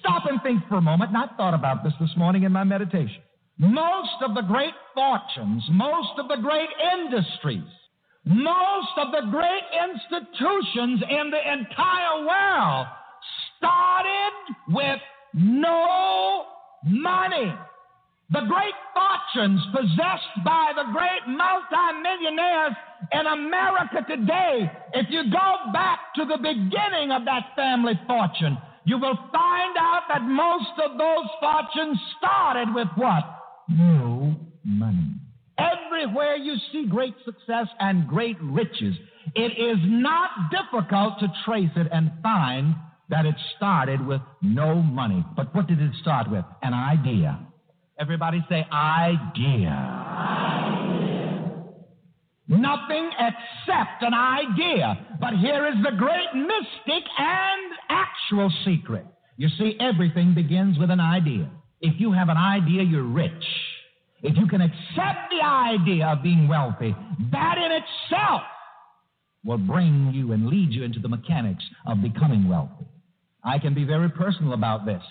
[0.00, 2.64] Stop and think for a moment, and I thought about this this morning in my
[2.64, 3.22] meditation.
[3.58, 6.68] Most of the great fortunes, most of the great
[6.98, 7.64] industries,
[8.24, 12.86] most of the great institutions in the entire world
[13.56, 14.32] started
[14.68, 15.00] with
[15.34, 16.44] no
[16.84, 17.54] money.
[18.30, 22.74] The great fortunes possessed by the great multimillionaires
[23.12, 28.98] in America today, if you go back to the beginning of that family fortune, you
[28.98, 33.24] will find out that most of those fortunes started with what?
[33.68, 35.10] No money.
[35.58, 38.94] Everywhere you see great success and great riches,
[39.34, 42.76] it is not difficult to trace it and find
[43.08, 45.24] that it started with no money.
[45.34, 46.44] But what did it start with?
[46.62, 47.40] An idea.
[47.98, 49.70] Everybody say, idea.
[49.70, 51.26] idea.
[52.48, 55.16] Nothing except an idea.
[55.20, 57.72] But here is the great mystic and
[58.26, 59.04] actual secret.
[59.36, 61.50] You see, everything begins with an idea.
[61.80, 63.30] If you have an idea, you're rich.
[64.22, 66.96] If you can accept the idea of being wealthy,
[67.32, 68.42] that in itself
[69.44, 72.86] will bring you and lead you into the mechanics of becoming wealthy.
[73.44, 75.02] I can be very personal about this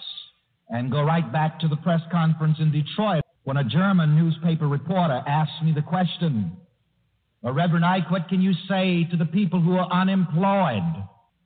[0.69, 5.23] and go right back to the press conference in Detroit when a German newspaper reporter
[5.28, 6.58] asked me the question,
[7.41, 11.06] well, Reverend Ike, what can you say to the people who are unemployed?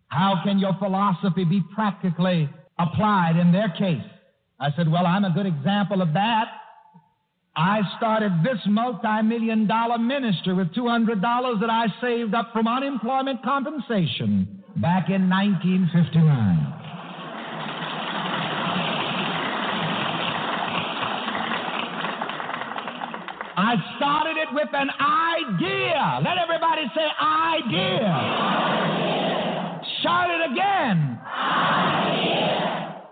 [0.10, 4.04] How can your philosophy be practically applied in their case?
[4.60, 6.45] I said, Well, I'm a good example of that.
[7.56, 11.22] I started this multi million dollar ministry with $200
[11.60, 16.76] that I saved up from unemployment compensation back in 1959.
[23.62, 26.22] I started it with an idea.
[26.24, 29.09] Let everybody say idea.
[30.10, 31.19] Shout it again.
[31.22, 33.06] Idea.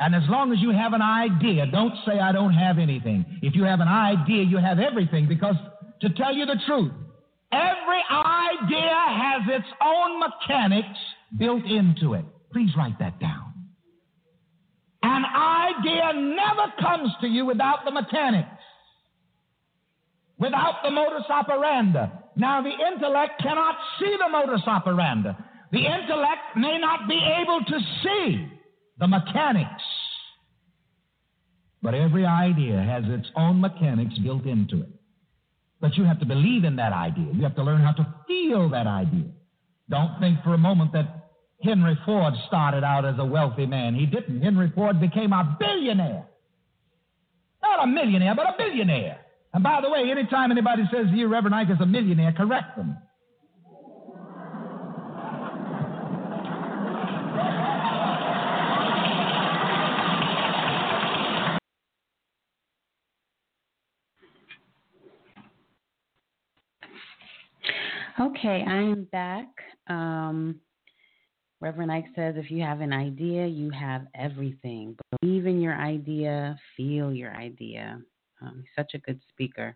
[0.00, 3.24] And as long as you have an idea, don't say I don't have anything.
[3.42, 5.56] If you have an idea, you have everything because
[6.02, 6.92] to tell you the truth,
[7.52, 10.98] every idea has its own mechanics
[11.38, 12.24] built into it.
[12.52, 13.52] Please write that down.
[15.02, 18.48] An idea never comes to you without the mechanics
[20.38, 22.06] without the modus operandi.
[22.36, 25.30] Now, the intellect cannot see the modus operandi.
[25.74, 28.48] The intellect may not be able to see
[29.00, 29.82] the mechanics.
[31.82, 34.88] But every idea has its own mechanics built into it.
[35.80, 37.26] But you have to believe in that idea.
[37.32, 39.26] You have to learn how to feel that idea.
[39.90, 43.96] Don't think for a moment that Henry Ford started out as a wealthy man.
[43.96, 44.42] He didn't.
[44.42, 46.26] Henry Ford became a billionaire.
[47.62, 49.18] Not a millionaire, but a billionaire.
[49.52, 52.96] And by the way, anytime anybody says you, Reverend Ike, is a millionaire, correct them.
[68.20, 69.48] Okay, I am back.
[69.88, 70.60] Um,
[71.60, 74.96] Reverend Ike says if you have an idea, you have everything.
[75.20, 78.00] Believe in your idea, feel your idea.
[78.40, 79.74] Um, he's such a good speaker.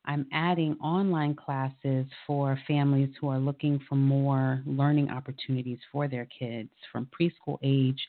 [0.07, 6.27] I'm adding online classes for families who are looking for more learning opportunities for their
[6.27, 8.01] kids from preschool age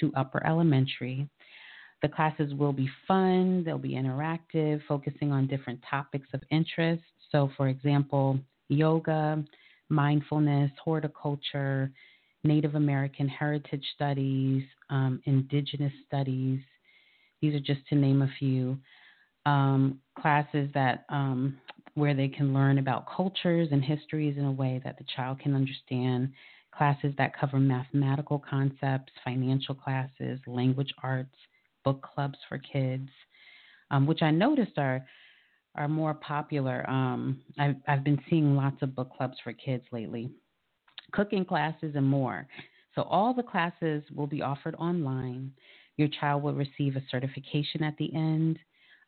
[0.00, 1.28] to upper elementary.
[2.02, 7.02] The classes will be fun, they'll be interactive, focusing on different topics of interest.
[7.30, 9.42] So, for example, yoga,
[9.88, 11.90] mindfulness, horticulture,
[12.44, 16.60] Native American heritage studies, um, indigenous studies.
[17.40, 18.78] These are just to name a few
[19.46, 21.58] um, classes that um,
[21.94, 25.54] where they can learn about cultures and histories in a way that the child can
[25.54, 26.32] understand.
[26.76, 31.36] Classes that cover mathematical concepts, financial classes, language arts,
[31.84, 33.08] book clubs for kids,
[33.90, 35.04] um, which I noticed are
[35.74, 36.88] are more popular.
[36.88, 40.30] Um, I've, I've been seeing lots of book clubs for kids lately,
[41.12, 42.46] cooking classes, and more.
[42.94, 45.52] So all the classes will be offered online.
[45.96, 48.58] Your child will receive a certification at the end.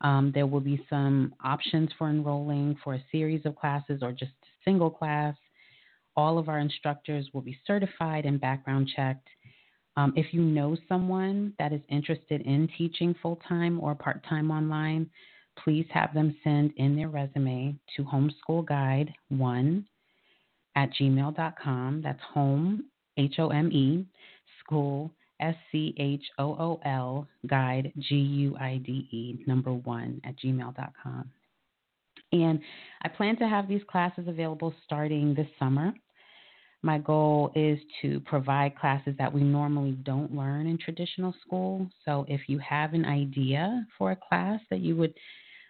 [0.00, 4.32] Um, there will be some options for enrolling for a series of classes or just
[4.42, 5.34] a single class.
[6.16, 9.28] All of our instructors will be certified and background checked.
[9.96, 14.50] Um, if you know someone that is interested in teaching full time or part time
[14.50, 15.08] online,
[15.62, 19.84] please have them send in their resume to homeschoolguide1
[20.76, 22.02] at gmail.com.
[22.02, 22.84] That's home,
[23.16, 24.04] H O M E,
[24.60, 30.20] school S C H O O L guide, G U I D E, number one
[30.24, 31.30] at gmail.com.
[32.32, 32.60] And
[33.02, 35.92] I plan to have these classes available starting this summer.
[36.82, 41.88] My goal is to provide classes that we normally don't learn in traditional school.
[42.04, 45.14] So if you have an idea for a class that you would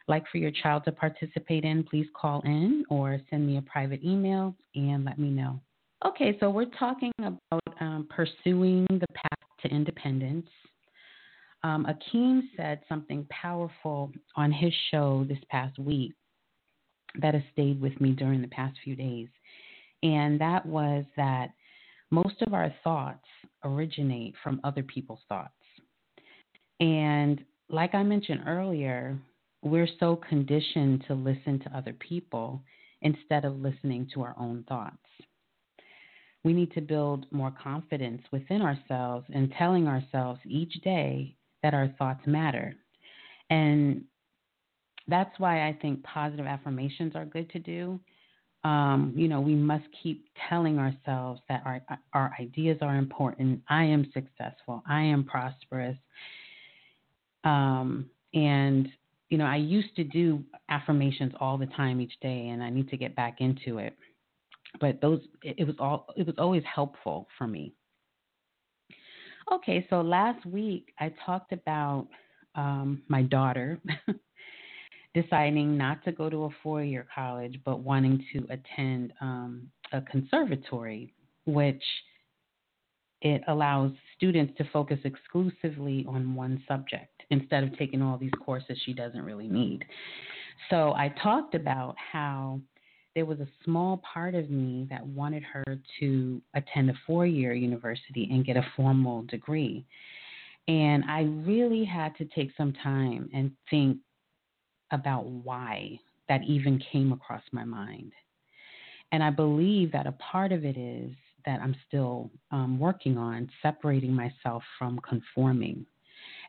[0.09, 4.03] like for your child to participate in, please call in or send me a private
[4.05, 5.61] email and let me know.
[6.05, 10.47] Okay, so we're talking about um, pursuing the path to independence.
[11.65, 16.13] Um, Akeem said something powerful on his show this past week
[17.21, 19.29] that has stayed with me during the past few days.
[20.03, 21.53] And that was that
[22.11, 23.27] most of our thoughts
[23.65, 25.53] originate from other people's thoughts.
[26.81, 29.19] And like I mentioned earlier,
[29.63, 32.63] we're so conditioned to listen to other people
[33.01, 34.99] instead of listening to our own thoughts
[36.45, 41.35] we need to build more confidence within ourselves and telling ourselves each day
[41.65, 42.77] that our thoughts matter.
[43.51, 44.05] And
[45.09, 47.99] that's why I think positive affirmations are good to do.
[48.63, 51.83] Um, you know, we must keep telling ourselves that our
[52.15, 53.61] our ideas are important.
[53.69, 54.83] I am successful.
[54.89, 55.99] I am prosperous.
[57.43, 58.89] Um, and
[59.29, 62.89] you know, I used to do affirmations all the time each day, and I need
[62.91, 63.95] to get back into it
[64.81, 67.73] but those it was all it was always helpful for me.
[69.53, 72.09] Okay, so last week I talked about
[72.55, 73.79] um, my daughter
[75.15, 81.13] deciding not to go to a four-year college, but wanting to attend um, a conservatory,
[81.47, 81.83] which
[83.23, 88.79] it allows students to focus exclusively on one subject instead of taking all these courses
[88.85, 89.85] she doesn't really need.
[90.71, 92.61] So I talked about how
[93.15, 97.55] there was a small part of me that wanted her to attend a four year
[97.55, 99.85] university and get a formal degree.
[100.67, 103.99] And I really had to take some time and think
[104.91, 105.99] about why
[106.29, 108.13] that even came across my mind.
[109.13, 111.13] And I believe that a part of it is
[111.47, 115.87] that I'm still um, working on separating myself from conforming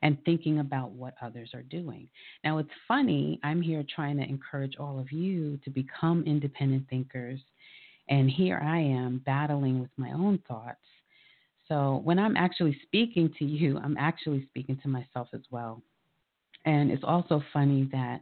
[0.01, 2.07] and thinking about what others are doing.
[2.43, 7.39] Now, it's funny, I'm here trying to encourage all of you to become independent thinkers,
[8.09, 10.79] and here I am battling with my own thoughts.
[11.67, 15.81] So, when I'm actually speaking to you, I'm actually speaking to myself as well.
[16.65, 18.21] And it's also funny that,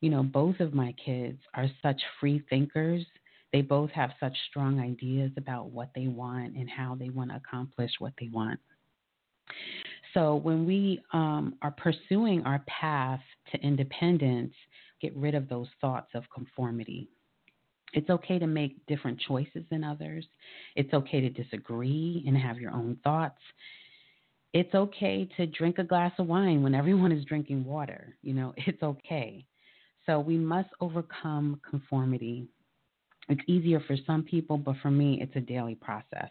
[0.00, 3.04] you know, both of my kids are such free thinkers.
[3.52, 7.36] They both have such strong ideas about what they want and how they want to
[7.36, 8.60] accomplish what they want.
[10.16, 13.20] So when we um, are pursuing our path
[13.52, 14.54] to independence,
[15.02, 17.10] get rid of those thoughts of conformity.
[17.92, 20.24] It's okay to make different choices than others.
[20.74, 23.38] It's okay to disagree and have your own thoughts.
[24.54, 28.16] It's okay to drink a glass of wine when everyone is drinking water.
[28.22, 29.44] You know, it's okay.
[30.06, 32.48] So we must overcome conformity.
[33.28, 36.30] It's easier for some people, but for me, it's a daily process.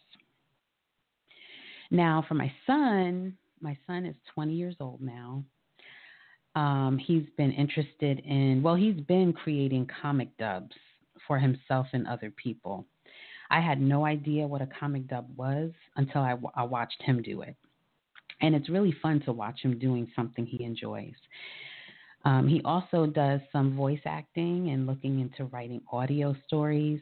[1.92, 5.44] Now, for my son, my son is 20 years old now.
[6.56, 10.74] Um, he's been interested in, well, he's been creating comic dubs
[11.28, 12.86] for himself and other people.
[13.50, 17.42] I had no idea what a comic dub was until I, I watched him do
[17.42, 17.56] it.
[18.42, 21.14] And it's really fun to watch him doing something he enjoys.
[22.26, 27.00] Um, he also does some voice acting and looking into writing audio stories.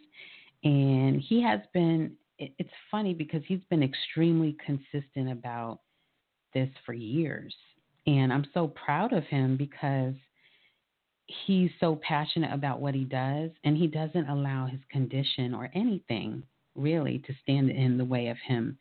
[0.63, 5.79] And he has been, it, it's funny because he's been extremely consistent about
[6.53, 7.53] this for years.
[8.05, 10.13] And I'm so proud of him because
[11.45, 16.43] he's so passionate about what he does and he doesn't allow his condition or anything
[16.75, 18.77] really to stand in the way of him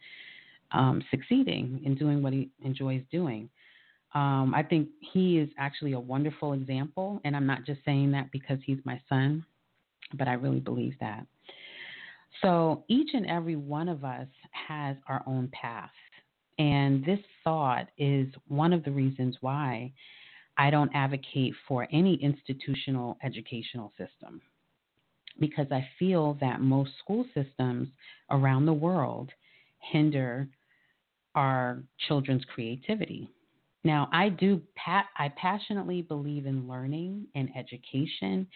[0.72, 3.48] um, succeeding in doing what he enjoys doing.
[4.14, 8.30] Um, I think he is actually a wonderful example, and I'm not just saying that
[8.30, 9.44] because he's my son,
[10.14, 11.26] but I really believe that.
[12.40, 15.90] So each and every one of us has our own path.
[16.62, 19.92] And this thought is one of the reasons why
[20.56, 24.40] I don't advocate for any institutional educational system.
[25.40, 27.88] Because I feel that most school systems
[28.30, 29.30] around the world
[29.80, 30.46] hinder
[31.34, 33.28] our children's creativity.
[33.82, 38.46] Now, I do I passionately believe in learning and education,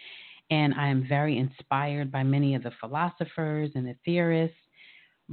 [0.49, 4.55] and I am very inspired by many of the philosophers and the theorists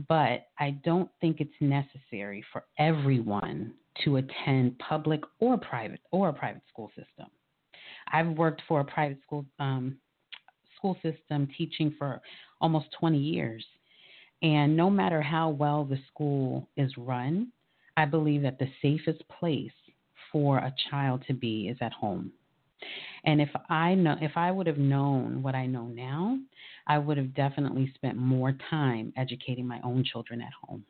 [0.08, 3.74] but I don't think it's necessary for everyone
[4.04, 7.30] to attend public or private or a private school system.
[8.12, 9.96] I've worked for a private school um,
[10.76, 12.20] school system teaching for
[12.60, 13.64] almost 20 years,
[14.42, 17.52] and no matter how well the school is run,
[17.96, 19.70] I believe that the safest place
[20.32, 22.32] for a child to be is at home.
[23.26, 26.38] And if I know if I would have known what I know now,
[26.86, 30.84] I would have definitely spent more time educating my own children at home.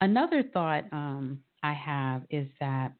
[0.00, 2.92] Another thought um, I have is that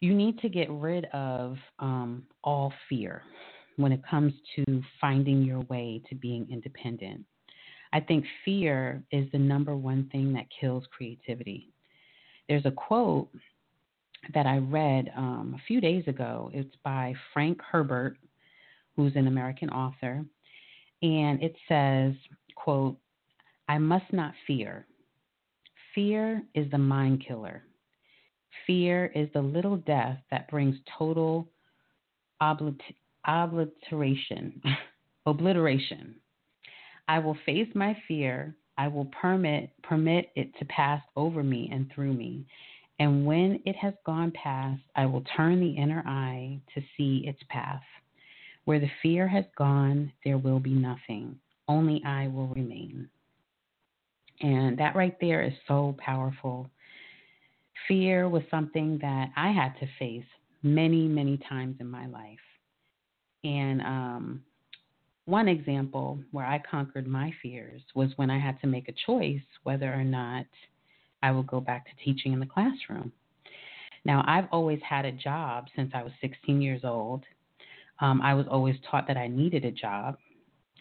[0.00, 3.22] you need to get rid of um, all fear
[3.76, 7.24] when it comes to finding your way to being independent.
[7.92, 11.72] I think fear is the number one thing that kills creativity.
[12.48, 13.28] There's a quote
[14.34, 16.50] that I read um, a few days ago.
[16.52, 18.16] It's by Frank Herbert,
[18.96, 20.24] who's an American author,
[21.02, 22.14] and it says,
[22.54, 22.96] quote,
[23.68, 24.86] I must not fear.
[25.94, 27.62] Fear is the mind killer.
[28.66, 31.48] Fear is the little death that brings total
[32.42, 32.80] oblit-
[33.26, 34.60] obliteration,
[35.26, 36.16] obliteration.
[37.08, 38.56] I will face my fear.
[38.78, 42.46] I will permit permit it to pass over me and through me.
[43.00, 47.40] And when it has gone past, I will turn the inner eye to see its
[47.48, 47.82] path.
[48.66, 51.40] Where the fear has gone, there will be nothing.
[51.66, 53.08] Only I will remain.
[54.42, 56.70] And that right there is so powerful.
[57.88, 60.28] Fear was something that I had to face
[60.62, 62.38] many, many times in my life.
[63.44, 64.42] And um,
[65.24, 69.40] one example where I conquered my fears was when I had to make a choice
[69.62, 70.44] whether or not
[71.22, 73.12] I will go back to teaching in the classroom.
[74.04, 77.24] Now, I've always had a job since I was 16 years old.
[78.00, 80.16] Um, I was always taught that I needed a job.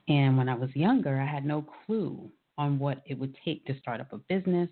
[0.08, 3.78] And when I was younger, I had no clue on what it would take to
[3.80, 4.70] start up a business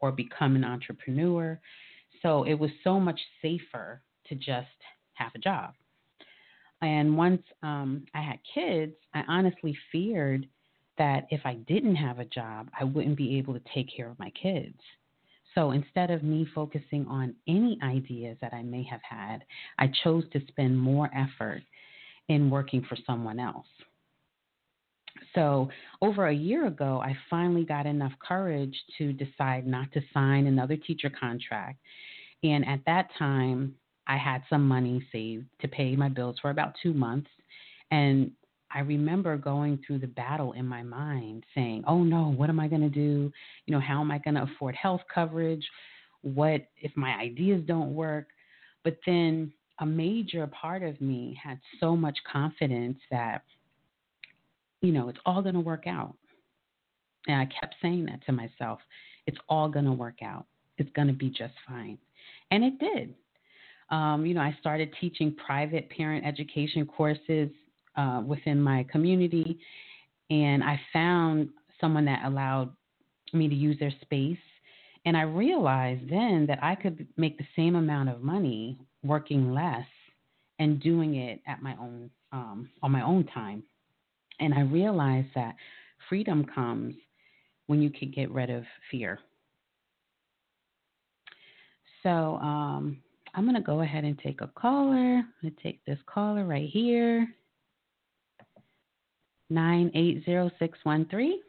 [0.00, 1.60] or become an entrepreneur.
[2.22, 4.68] So it was so much safer to just
[5.14, 5.74] have a job.
[6.80, 10.46] And once um, I had kids, I honestly feared
[10.96, 14.18] that if I didn't have a job, I wouldn't be able to take care of
[14.18, 14.78] my kids.
[15.54, 19.44] So instead of me focusing on any ideas that I may have had,
[19.78, 21.62] I chose to spend more effort
[22.28, 23.66] in working for someone else.
[25.34, 25.68] So,
[26.00, 30.76] over a year ago, I finally got enough courage to decide not to sign another
[30.76, 31.78] teacher contract.
[32.42, 33.74] And at that time,
[34.06, 37.28] I had some money saved to pay my bills for about two months.
[37.90, 38.30] And
[38.70, 42.68] I remember going through the battle in my mind saying, oh no, what am I
[42.68, 43.32] going to do?
[43.66, 45.66] You know, how am I going to afford health coverage?
[46.22, 48.28] What if my ideas don't work?
[48.84, 53.42] But then a major part of me had so much confidence that,
[54.82, 56.14] you know, it's all going to work out.
[57.26, 58.80] And I kept saying that to myself
[59.26, 60.46] it's all going to work out,
[60.78, 61.98] it's going to be just fine.
[62.50, 63.14] And it did.
[63.90, 67.50] Um, you know, I started teaching private parent education courses
[67.98, 69.58] uh, within my community,
[70.30, 72.70] and I found someone that allowed
[73.32, 74.38] me to use their space.
[75.04, 79.86] And I realized then that I could make the same amount of money working less
[80.58, 83.62] and doing it at my own um, on my own time.
[84.40, 85.54] And I realized that
[86.08, 86.94] freedom comes
[87.66, 89.18] when you can get rid of fear.
[92.02, 92.98] So um,
[93.34, 94.94] I'm going to go ahead and take a caller.
[94.94, 97.26] I'm going to take this caller right here.
[99.50, 101.40] 980613.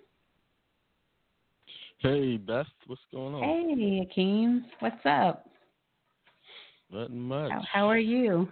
[1.99, 3.43] Hey, Beth, what's going on?
[3.43, 5.49] Hey, Akeem, what's up?
[6.91, 7.51] Nothing much.
[7.51, 8.47] How, how are you?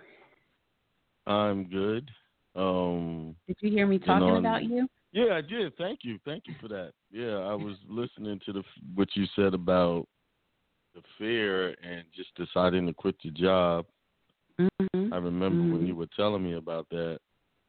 [1.25, 2.09] I'm good.
[2.55, 4.87] Um, did you hear me talking on, about you?
[5.11, 5.75] Yeah, I did.
[5.77, 6.19] Thank you.
[6.25, 6.91] Thank you for that.
[7.11, 8.63] Yeah, I was listening to the
[8.95, 10.07] what you said about
[10.93, 13.85] the fear and just deciding to quit your job.
[14.59, 15.13] Mm-hmm.
[15.13, 15.73] I remember mm-hmm.
[15.73, 17.19] when you were telling me about that,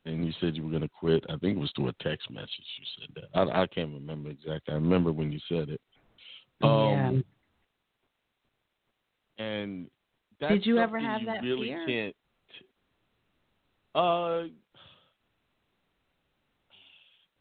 [0.08, 1.24] and you said you were going to quit.
[1.28, 2.50] I think it was through a text message.
[2.50, 3.38] You said that.
[3.38, 4.72] I, I can't remember exactly.
[4.72, 5.80] I remember when you said it.
[6.62, 7.24] Um,
[9.38, 9.44] yeah.
[9.44, 9.90] And
[10.40, 11.86] did you ever have you that really fear?
[11.86, 12.16] Can't.
[13.94, 14.42] Uh,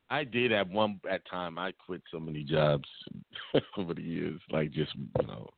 [0.10, 1.58] I did at one at time.
[1.58, 2.88] I quit so many jobs
[3.78, 5.50] over the years, like just you know,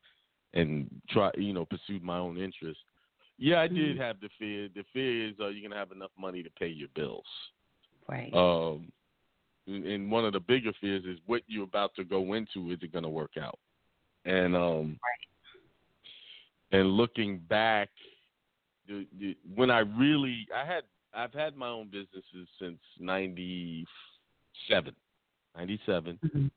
[0.54, 2.80] and try you know pursued my own interest.
[3.40, 4.02] Yeah, I did Mm-hmm.
[4.02, 4.68] have the fear.
[4.76, 7.26] The fear is are you're gonna have enough money to pay your bills.
[8.08, 8.34] Right.
[8.34, 8.92] Um,
[9.66, 12.72] and one of the bigger fears is what you're about to go into.
[12.72, 13.58] Is it gonna work out?
[14.26, 15.00] And um,
[16.72, 17.90] and looking back,
[18.88, 20.84] the, the, when I really I had
[21.14, 24.94] I've had my own businesses since '97,
[25.56, 26.48] '97, mm-hmm.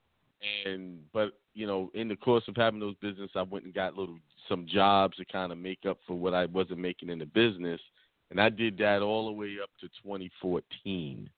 [0.66, 3.96] And but you know in the course of having those business, I went and got
[3.96, 4.18] little
[4.48, 7.80] some jobs to kind of make up for what I wasn't making in the business,
[8.30, 11.28] and I did that all the way up to 2014.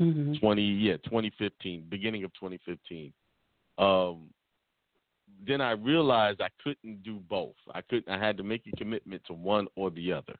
[0.00, 0.34] Mm-hmm.
[0.40, 3.12] 20 yeah 2015 beginning of 2015
[3.78, 4.22] um
[5.46, 7.54] then i realized i couldn't do both.
[7.72, 10.34] I couldn't i had to make a commitment to one or the other.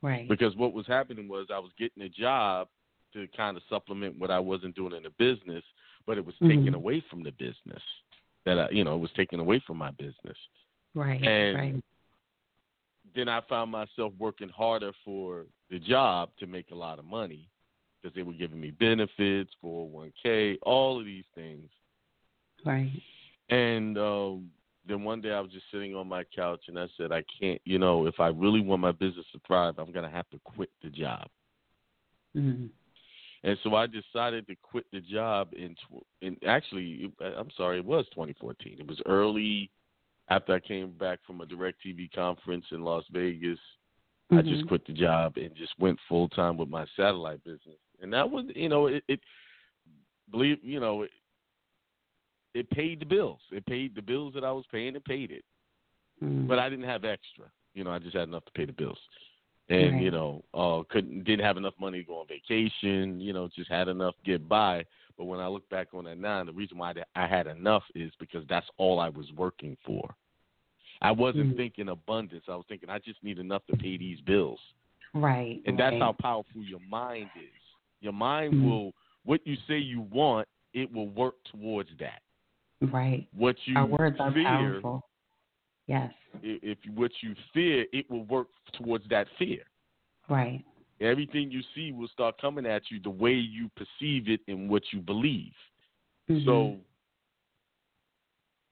[0.00, 0.28] Right.
[0.28, 2.68] Because what was happening was i was getting a job
[3.14, 5.64] to kind of supplement what i wasn't doing in the business
[6.06, 6.48] but it was mm-hmm.
[6.48, 7.82] taken away from the business
[8.44, 10.36] that i you know it was taken away from my business
[10.94, 11.84] right and right
[13.14, 17.48] then i found myself working harder for the job to make a lot of money
[18.04, 21.70] because they were giving me benefits, 401k, all of these things.
[22.64, 22.90] Right.
[23.48, 24.50] And um,
[24.86, 27.60] then one day I was just sitting on my couch and I said, I can't,
[27.64, 30.40] you know, if I really want my business to thrive, I'm going to have to
[30.44, 31.26] quit the job.
[32.36, 32.66] Mm-hmm.
[33.44, 37.84] And so I decided to quit the job in, tw- in actually, I'm sorry, it
[37.84, 38.76] was 2014.
[38.80, 39.70] It was early
[40.28, 43.58] after I came back from a DirecTV conference in Las Vegas.
[44.32, 44.38] Mm-hmm.
[44.38, 48.12] I just quit the job and just went full time with my satellite business and
[48.12, 49.20] that was you know it, it
[50.30, 51.10] believe you know it,
[52.54, 55.44] it paid the bills it paid the bills that i was paying it paid it
[56.22, 56.46] mm.
[56.46, 58.98] but i didn't have extra you know i just had enough to pay the bills
[59.68, 60.02] and right.
[60.02, 63.70] you know uh couldn't didn't have enough money to go on vacation you know just
[63.70, 64.84] had enough to get by
[65.16, 68.12] but when i look back on that now the reason why i had enough is
[68.18, 70.14] because that's all i was working for
[71.00, 71.56] i wasn't mm.
[71.56, 74.60] thinking abundance i was thinking i just need enough to pay these bills
[75.14, 75.90] right and right.
[75.90, 77.50] that's how powerful your mind is
[78.00, 78.68] your mind mm-hmm.
[78.68, 78.92] will
[79.24, 82.20] what you say you want, it will work towards that.
[82.80, 83.26] Right.
[83.34, 85.08] What you Our words are fear, powerful.
[85.86, 86.12] Yes.
[86.42, 89.62] If what you fear, it will work towards that fear.
[90.28, 90.64] Right.
[91.00, 94.82] Everything you see will start coming at you the way you perceive it and what
[94.92, 95.52] you believe.
[96.30, 96.46] Mm-hmm.
[96.46, 96.76] So,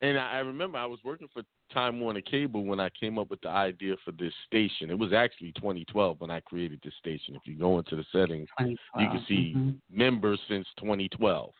[0.00, 1.42] and I, I remember I was working for
[1.72, 4.90] Time Warner Cable when I came up with the idea for this station.
[4.90, 7.34] It was actually 2012 when I created this station.
[7.34, 9.70] If you go into the settings, you can see mm-hmm.
[9.90, 11.52] members since 2012.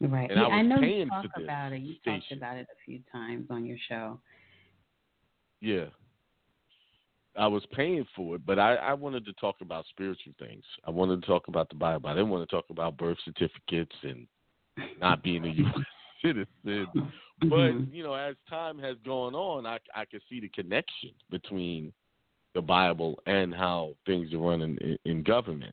[0.00, 0.30] Right.
[0.30, 1.80] And yeah, I, was I know you talk for about it.
[1.80, 2.20] You station.
[2.20, 4.20] talked about it a few times on your show.
[5.60, 5.86] Yeah.
[7.36, 10.64] I was paying for it, but I, I wanted to talk about spiritual things.
[10.84, 12.08] I wanted to talk about the Bible.
[12.08, 14.26] I didn't want to talk about birth certificates and
[15.00, 15.84] not being a U.S.
[16.22, 16.88] citizen.
[17.40, 17.94] But Mhm.
[17.94, 21.92] you know, as time has gone on, I I can see the connection between
[22.52, 25.72] the Bible and how things are run in, in government.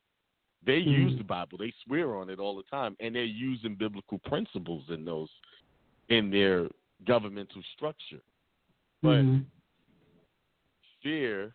[0.63, 1.17] They use Mhm.
[1.17, 1.57] the Bible.
[1.57, 5.29] They swear on it all the time, and they're using biblical principles in those
[6.09, 6.69] in their
[7.05, 8.21] governmental structure.
[9.01, 9.45] But Mhm.
[11.15, 11.53] Fear,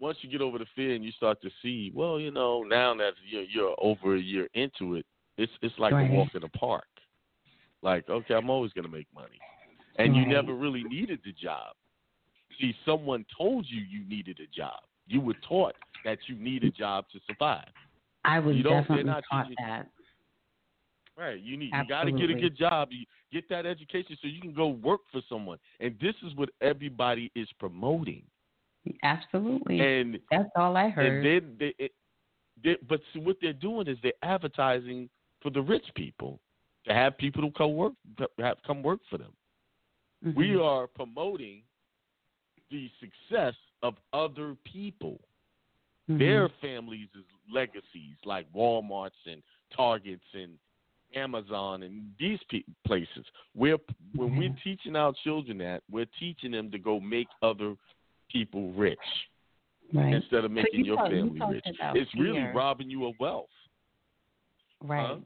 [0.00, 2.94] once you get over the fear and you start to see, well, you know, now
[2.94, 5.04] that you're, you're over a year into it,
[5.36, 6.10] it's it's like Right.
[6.10, 6.86] a walk in the park.
[7.82, 9.38] Like, okay, I'm always going to make money,
[9.98, 11.74] and you never really needed the job.
[12.60, 14.80] See, someone told you you needed a job.
[15.06, 15.74] You were taught
[16.04, 17.68] that you need a job to survive.
[18.24, 19.88] I was You definitely not taught teaching- that.
[21.16, 21.38] Right.
[21.40, 22.88] You need you got to get a good job.
[22.90, 25.58] You get that education so you can go work for someone.
[25.80, 28.22] And this is what everybody is promoting.
[29.02, 29.80] Absolutely.
[29.80, 31.24] And That's all I heard.
[31.24, 31.90] and then they,
[32.64, 35.08] they but see what they're doing is they're advertising
[35.42, 36.40] for the rich people
[36.86, 37.92] to have people to come work
[38.38, 39.32] have come work for them.
[40.24, 40.34] Mhm.
[40.34, 41.62] We are promoting
[42.70, 45.20] the success of other people.
[46.10, 46.18] Mhm.
[46.18, 47.08] their families'
[47.48, 49.40] legacies, like Walmart's and
[49.70, 50.58] Targets and
[51.14, 53.24] Amazon and these pe- places.
[53.54, 53.78] We're
[54.14, 57.74] when we're teaching our children that, we're teaching them to go make other
[58.30, 58.98] people rich
[59.92, 60.14] right.
[60.14, 61.64] instead of making you your talk- family talked rich.
[61.94, 63.46] It's really robbing you of wealth.
[64.82, 65.06] Right.
[65.06, 65.16] Huh?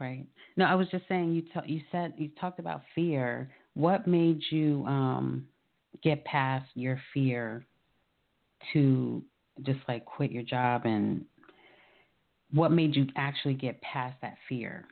[0.00, 0.26] Right.
[0.56, 3.50] No, I was just saying you ta- you said you talked about fear.
[3.74, 5.46] What made you um
[6.02, 7.64] get past your fear
[8.72, 9.22] to
[9.62, 11.24] just like quit your job and
[12.52, 14.86] what made you actually get past that fear?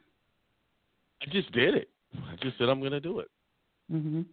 [1.23, 1.89] I just did it.
[2.15, 3.29] I just said I'm going to do it.
[3.91, 4.25] Mhm.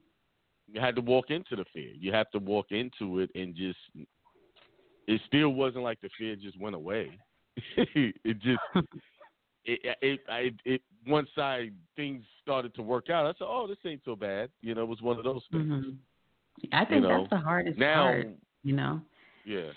[0.72, 1.92] You had to walk into the fear.
[1.98, 3.80] You have to walk into it and just.
[5.08, 7.18] It still wasn't like the fear just went away.
[7.78, 8.60] it just
[9.66, 13.78] it, it, it, it, once I things started to work out, I said, "Oh, this
[13.86, 15.66] ain't so bad." You know, it was one of those things.
[15.66, 15.98] Mhm.
[16.72, 18.28] I think know, that's the hardest Now, part,
[18.64, 19.02] you know.
[19.46, 19.70] yeah,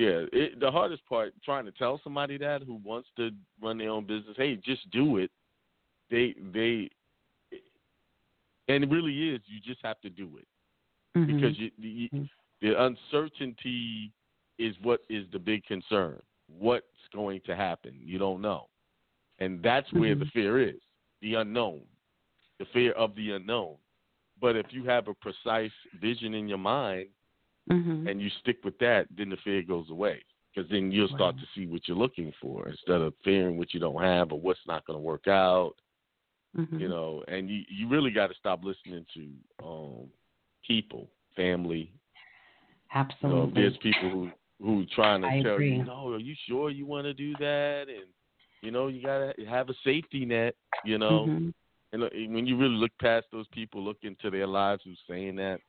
[0.00, 0.24] yeah.
[0.32, 3.30] It, the hardest part, trying to tell somebody that who wants to
[3.60, 5.30] run their own business, hey, just do it.
[6.10, 6.88] They, they,
[8.68, 9.40] and it really is.
[9.46, 10.46] You just have to do it
[11.16, 11.26] Mhm.
[11.26, 12.28] because you, you, Mhm.
[12.60, 14.12] the uncertainty
[14.58, 16.20] is what is the big concern.
[16.46, 17.98] What's going to happen?
[18.02, 18.68] You don't know,
[19.38, 20.32] and that's where the Mhm.
[20.32, 20.80] fear is:
[21.20, 21.82] the unknown,
[22.58, 23.76] the fear of the unknown.
[24.40, 27.08] But if you have a precise vision in your mind
[27.70, 28.08] Mhm.
[28.08, 30.22] and you stick with that, then the fear goes away
[30.54, 31.42] because then you'll start Right.
[31.42, 34.66] to see what you're looking for instead of fearing what you don't have or what's
[34.66, 35.74] not going to work out
[36.56, 36.80] Mhm.
[36.80, 39.30] you know, and you you really got to stop listening to
[39.64, 40.08] um
[40.66, 41.92] people, family.
[43.22, 43.62] You know, Absolutely.
[43.62, 45.76] there's people who who trying to I tell agree.
[45.78, 47.86] you, no, are you sure you want to do that?
[47.88, 48.06] And
[48.62, 50.54] you know, you got to have a safety net.
[50.84, 51.52] You know, Mhm.
[51.92, 55.36] and uh, when you really look past those people, look into their lives who's saying
[55.36, 55.60] that,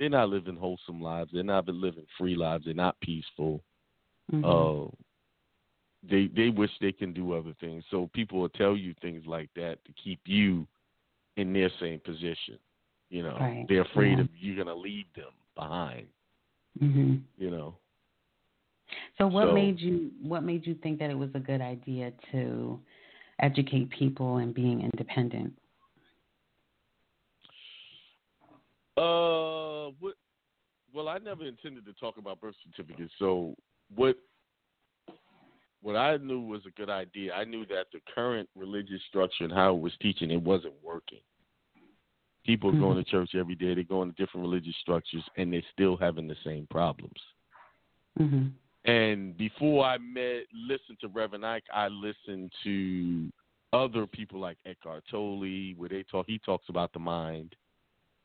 [0.00, 1.30] they're not living wholesome lives.
[1.32, 2.64] They're not living free lives.
[2.64, 3.62] They're not peaceful.
[4.32, 4.44] Mhm.
[4.44, 4.90] Uh,
[6.02, 7.84] they they wish they can do other things.
[7.90, 10.66] So people will tell you things like that to keep you
[11.36, 12.58] in their same position.
[13.10, 13.66] You know, Right.
[13.68, 14.24] they're afraid Yeah.
[14.24, 16.08] of you're gonna leave them behind.
[16.80, 17.22] Mhm.
[17.36, 17.76] You know,
[19.18, 22.12] So what So- made you what made you think that it was a good idea
[22.32, 22.80] to
[23.38, 25.54] educate people and being independent?
[28.96, 29.59] uh,
[29.98, 30.14] what?
[30.92, 33.12] Well, I never intended to talk about birth certificates.
[33.18, 33.54] So
[33.94, 34.16] what?
[35.82, 37.32] What I knew was a good idea.
[37.32, 41.20] I knew that the current religious structure and how it was teaching it wasn't working.
[42.44, 43.74] People are going to church every day.
[43.74, 47.20] They're going to different religious structures, and they're still having the same problems.
[48.18, 48.52] Mhm.
[48.84, 53.30] And before I met, listened to Reverend Ike, I listened to
[53.72, 56.26] other people like Eckhart Tolle, where they talk.
[56.26, 57.54] He talks about the mind,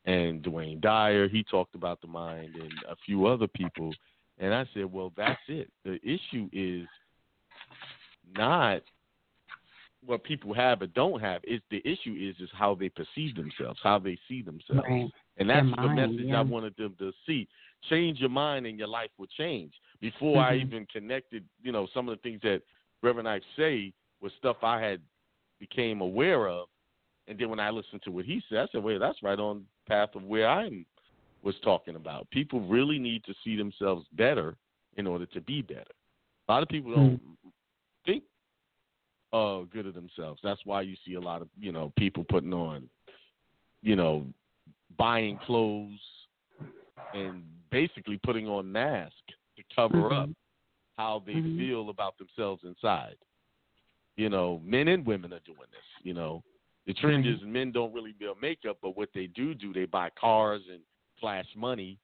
[0.06, 3.94] and Wayne Dyer, he talked about the mind, and a few other people.
[4.38, 5.68] And I said, well, that's it.
[5.84, 6.86] The issue is
[8.34, 8.82] not
[10.04, 11.40] what people have or don't have.
[11.44, 14.84] It's the issue is is how they perceive themselves, how they see themselves.
[14.88, 15.10] Right.
[15.38, 16.38] And that's Their the mind, message yeah.
[16.38, 17.48] I wanted them to see.
[17.90, 19.72] Change your mind and your life will change.
[20.00, 20.60] Before I Mhm.
[20.60, 22.62] even connected, you know, some of the things that
[23.02, 25.00] Reverend Ike say was stuff I had
[25.58, 26.68] became aware of.
[27.26, 29.66] And then when I listened to what he said, I said, wait, that's right on
[29.86, 30.84] path of where I
[31.42, 32.28] was talking about.
[32.30, 34.56] People really need to see themselves better
[34.96, 35.84] in order to be better.
[36.48, 37.20] A lot of people don't
[38.04, 38.24] think
[39.32, 40.40] uh good of themselves.
[40.42, 42.88] That's why you see a lot of, you know, people putting on,
[43.82, 44.24] you know,
[44.96, 46.00] buying clothes
[47.14, 49.14] and basically putting on masks
[49.56, 50.22] to cover Mhm.
[50.22, 50.30] up
[50.96, 51.56] how they Mhm.
[51.56, 53.16] feel about themselves inside.
[54.16, 55.84] You know, men and women are doing this.
[56.02, 56.42] You know,
[56.86, 57.34] the trend Right.
[57.34, 60.80] is men don't really build makeup, but what they do do, they buy cars and
[61.20, 61.98] flash money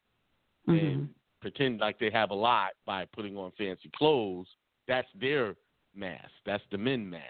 [0.67, 1.05] and mm-hmm.
[1.41, 4.47] pretend like they have a lot by putting on fancy clothes.
[4.89, 5.55] That's their
[5.95, 6.31] mask.
[6.45, 7.25] That's the men mask.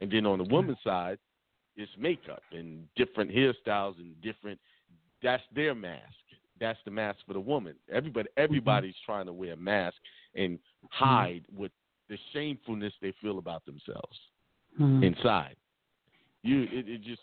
[0.00, 1.18] And then on the woman's side,
[1.76, 4.58] it's makeup and different hairstyles and different.
[5.22, 6.02] That's their mask.
[6.60, 7.74] That's the mask for the woman.
[7.90, 8.42] Everybody, mm-hmm.
[8.42, 9.96] everybody's trying to wear a mask
[10.34, 10.58] and
[10.90, 11.70] hide what
[12.08, 14.18] the shamefulness they feel about themselves
[15.02, 15.56] inside.
[16.46, 17.20] You, it, it just,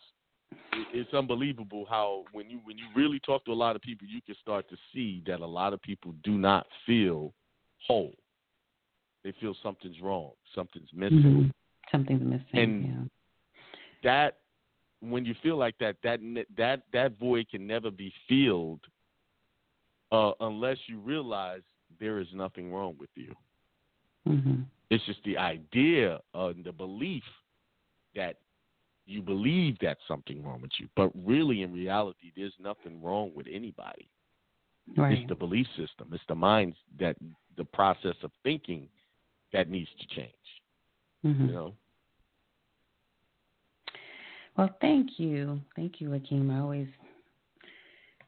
[0.52, 4.08] it, it's unbelievable how when you when you really talk to a lot of people,
[4.08, 7.34] you can start to see that a lot of people do not feel
[7.88, 8.14] whole.
[9.24, 11.22] They feel something's wrong, something's missing.
[11.24, 11.52] Mhm.
[11.92, 12.60] Something's missing.
[12.60, 13.04] And- yeah.
[14.04, 14.40] That
[15.00, 16.20] when you feel like that, that
[16.58, 18.82] that that void can never be filled
[20.12, 21.62] uh, unless you realize
[22.00, 23.34] there is nothing wrong with you.
[24.28, 24.66] Mhm.
[24.90, 27.24] It's just the idea and the belief
[28.16, 28.40] that
[29.06, 33.48] you believe that something wrong with you, but really in reality, there's nothing wrong with
[33.52, 34.08] anybody.
[34.96, 35.18] Right.
[35.20, 36.10] It's the belief system.
[36.12, 37.16] It's the mind that
[37.58, 38.88] the process of thinking
[39.52, 40.62] that needs to change.
[41.26, 41.48] Mhm.
[41.48, 41.74] You know.
[44.58, 45.60] Well, thank you.
[45.76, 46.52] Thank you, Akeem.
[46.52, 46.88] I always,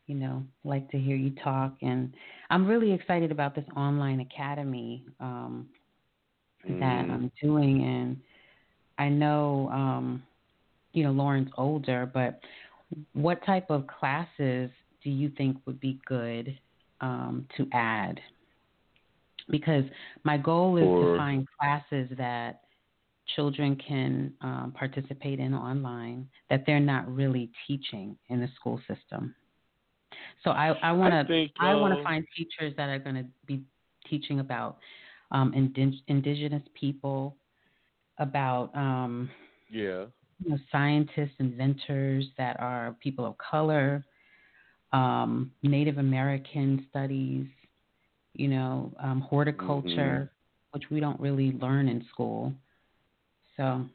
[0.07, 1.75] you know, like to hear you talk.
[1.81, 2.13] And
[2.49, 5.69] I'm really excited about this online academy um,
[6.63, 7.11] that Mhm.
[7.11, 7.83] I'm doing.
[7.83, 8.21] And
[8.97, 10.23] I know, um,
[10.95, 12.39] you know, Lauren's older, but
[13.13, 14.69] what type of classes
[15.03, 16.57] do you think would be good
[17.01, 18.19] um, to add?
[19.49, 19.83] Because
[20.23, 22.61] my goal is For- to find classes that
[23.35, 29.35] children can um, participate in online that they're not really teaching in the school system.
[30.43, 33.25] So I, I want to I want to uh, find teachers that are going to
[33.47, 33.63] be
[34.09, 34.77] teaching about
[35.31, 37.35] um, indig- indigenous people,
[38.19, 39.29] about um,
[39.69, 40.05] Yeah.
[40.45, 44.03] You know, scientists, inventors that are people of color,
[44.93, 47.47] um, Native American studies,
[48.35, 50.31] you know, um, horticulture,
[50.71, 52.53] which we don't really learn in school.
[53.57, 53.85] So,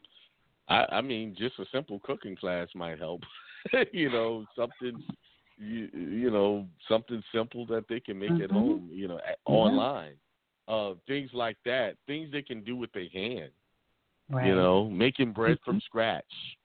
[0.67, 3.21] I, I mean, just a simple cooking class might help.
[3.93, 5.01] you know, something
[5.57, 8.51] you you know something simple that they can make at Mhm.
[8.51, 8.89] home.
[8.91, 9.53] You know, at, Yeah.
[9.53, 10.15] online.
[10.67, 11.97] Uh, things like that.
[12.07, 13.51] Things they can do with their hand.
[14.31, 14.47] Right.
[14.47, 15.83] You know, making bread from Mhm.
[15.83, 16.57] scratch,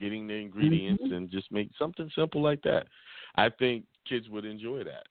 [0.00, 1.16] getting the ingredients, Mhm.
[1.16, 2.86] and just make something simple like that.
[3.36, 5.06] I think kids would enjoy that.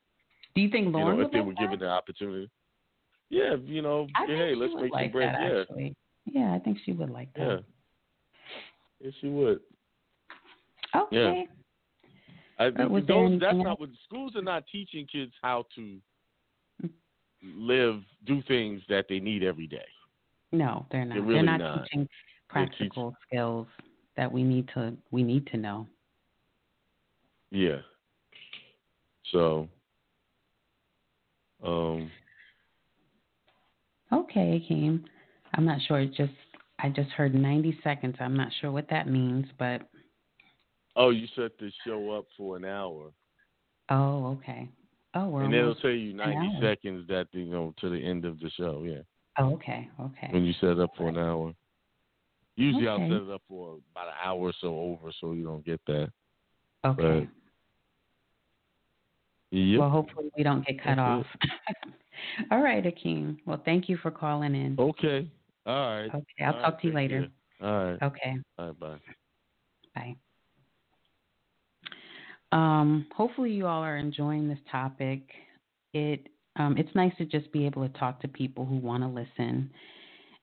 [0.55, 1.59] Do you think You Lauren know, if would they like were that?
[1.61, 2.49] given the opportunity.
[3.30, 5.34] Yeah, you know, I hey, let's make like some bread.
[5.34, 5.95] that, yeah, actually.
[6.26, 7.41] Yeah, I think she would like that.
[7.41, 7.59] yeah.
[8.99, 9.59] Yes, she would.
[10.95, 11.47] Okay.
[12.59, 15.65] I, Uh, was those, there that's anything not what schools are not teaching kids how
[15.76, 15.97] to
[16.84, 16.89] Mm.
[17.41, 19.86] live, do things that they need every day.
[20.51, 21.15] No, they're not.
[21.15, 21.83] They're They're, not, not.
[21.85, 22.07] teaching
[22.53, 23.67] They're teach- practical skills
[24.17, 25.87] that we need to we need to know.
[27.51, 27.79] Yeah.
[29.31, 29.67] So,
[31.63, 32.09] um,
[34.11, 35.03] Okay, Akeem.
[35.53, 36.01] I'm not sure.
[36.01, 36.33] It just
[36.79, 38.15] I just heard 90 seconds.
[38.19, 39.81] I'm not sure what that means, but
[40.95, 43.11] oh, you set the show up for an hour,
[43.89, 44.67] oh, okay.
[45.13, 48.39] Oh, we're and it'll tell you ninety seconds that you know to the end of
[48.39, 48.83] the show.
[48.85, 49.01] Yeah,
[49.41, 50.27] Oh, okay, okay.
[50.29, 51.53] when you set it up for an hour.
[52.55, 55.65] Usually, I'll set it up for about an hour or so over, so you don't
[55.65, 56.09] get that.
[56.85, 57.27] Okay.
[59.51, 59.79] Yep.
[59.79, 61.25] Well, hopefully we don't get cut That's off.
[62.51, 63.37] All right, Akeem.
[63.45, 64.75] Well, thank you for calling in.
[64.77, 65.27] okay.
[65.65, 66.09] All right.
[66.13, 67.27] Okay, I'll All talk right, to you later.
[67.61, 68.03] All right.
[68.03, 68.79] Okay, All right.
[68.79, 68.97] Bye.
[69.95, 70.15] bye.
[72.51, 75.21] Um, hopefully you all are enjoying this topic.
[75.93, 76.27] It
[76.62, 79.70] um, it's nice to just be able to talk to people who want to listen,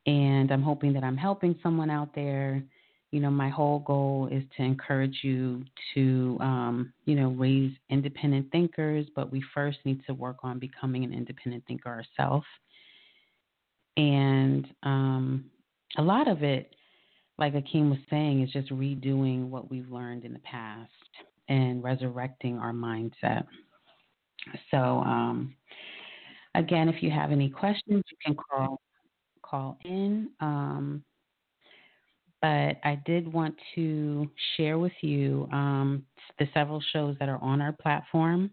[0.06, 2.62] and I'm hoping that I'm helping someone out there.
[3.10, 5.64] You know, my whole goal is to encourage you
[5.94, 11.04] to, um, you know, raise independent thinkers, but we first need to work on becoming
[11.04, 12.46] an independent thinker ourselves.
[13.96, 15.46] And um,
[15.96, 16.74] a lot of it,
[17.38, 20.90] like Akeem was saying, is just redoing what we've learned in the past
[21.48, 23.46] and resurrecting our mindset.
[24.70, 25.54] So, um,
[26.58, 28.80] again, if you have any questions, you can call
[29.42, 30.30] call in.
[30.40, 31.02] Um,
[32.40, 36.04] but I did want to share with you um,
[36.38, 38.50] the several shows that are on our platform.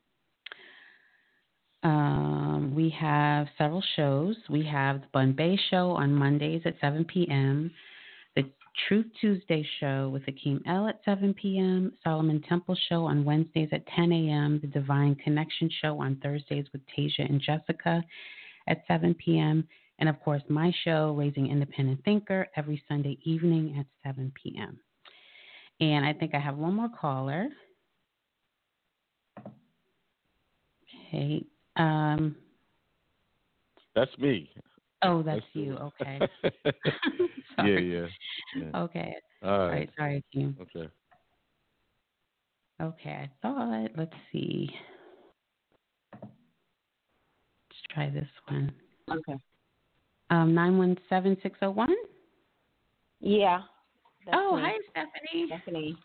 [1.84, 4.36] Um, we have several shows.
[4.50, 7.72] We have the Bun Bay Show on Mondays at 7 p.m.,
[8.88, 13.86] Truth Tuesday show with Akeem L at 7 p.m., Solomon Temple show on Wednesdays at
[13.88, 18.04] 10 a.m., the Divine Connection show on Thursdays with Tasia and Jessica
[18.68, 19.68] at 7 p.m.,
[20.00, 24.78] and of course, my show, Raising Independent Thinker, every Sunday evening at 7 p.m.
[25.80, 27.48] And I think I have one more caller.
[31.08, 31.46] Okay.
[31.78, 32.36] Um,
[33.96, 34.50] that's me.
[35.06, 35.76] Oh, that's, that's you.
[35.76, 36.20] Okay.
[37.60, 38.06] yeah, yeah,
[38.56, 39.16] yeah, Okay.
[39.44, 39.60] All right.
[39.60, 39.90] All right.
[39.98, 40.58] Sorry, team.
[40.62, 40.90] Okay.
[42.82, 43.10] Okay.
[43.10, 43.90] I thought.
[43.98, 44.70] Let's see.
[46.22, 46.34] Let's
[47.92, 48.74] try this one.
[49.12, 49.38] Okay.
[50.30, 51.96] Um, nine one seven six zero oh one.
[53.20, 53.62] Yeah.
[54.34, 54.62] Oh, me.
[54.64, 55.46] hi, Stephanie.
[55.48, 55.98] Stephanie.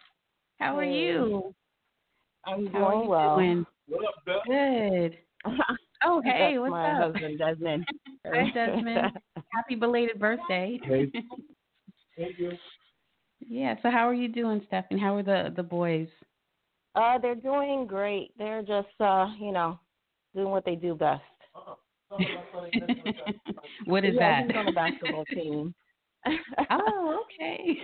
[0.58, 1.54] How are you?
[2.44, 3.36] I'm How doing you well.
[3.36, 3.66] Doing?
[3.88, 4.42] What up, Beth?
[4.46, 5.18] Good.
[6.02, 7.12] Oh, hey, That's what's my up?
[7.12, 7.86] husband, Desmond.
[8.26, 9.12] Hi, Desmond.
[9.52, 10.78] Happy belated birthday.
[10.82, 11.10] Hey.
[12.16, 12.52] Thank you.
[13.40, 13.76] yeah.
[13.82, 15.00] So, how are you doing, Stephanie?
[15.00, 16.08] How are the the boys?
[16.94, 18.32] uh, they're doing great.
[18.36, 19.78] They're just, uh, you know,
[20.34, 21.22] doing what they do best.
[23.84, 24.46] what is yeah, that?
[24.46, 25.74] He's on the basketball team.
[26.70, 27.78] oh, okay.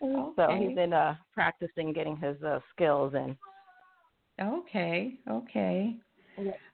[0.00, 0.66] So Okay.
[0.66, 3.36] he's been uh, practicing getting his uh, skills and
[4.40, 5.96] okay, okay.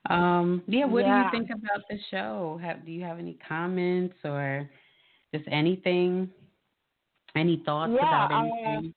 [0.09, 0.85] Um, yeah.
[0.85, 1.29] What Yeah.
[1.31, 2.59] do you think about the show?
[2.61, 4.69] Have do you have any comments or
[5.33, 6.29] just anything?
[7.35, 8.93] Any thoughts Yeah, about uh, anything?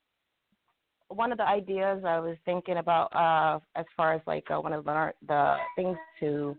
[1.08, 4.72] one of the ideas I was thinking about uh, as far as like uh, one
[4.72, 6.56] of the, the things to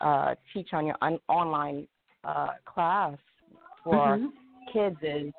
[0.00, 1.86] uh, teach on your un- online
[2.24, 3.16] uh, class
[3.84, 4.32] for Mhm.
[4.72, 5.32] kids is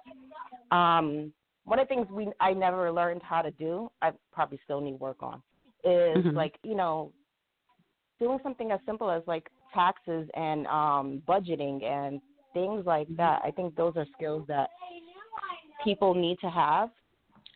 [0.71, 1.33] um,
[1.65, 3.91] one of the things we I never learned how to do.
[4.01, 5.41] I probably still need work on
[5.83, 6.35] is Mhm.
[6.35, 7.11] like you know
[8.19, 12.21] doing something as simple as like taxes and um, budgeting and
[12.53, 13.17] things like Mm-hmm.
[13.17, 13.41] that.
[13.43, 14.69] I think those are skills that
[15.83, 16.89] people need to have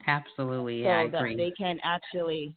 [0.08, 0.84] Absolutely.
[0.84, 1.36] so Yeah, I that agree.
[1.36, 2.56] they can actually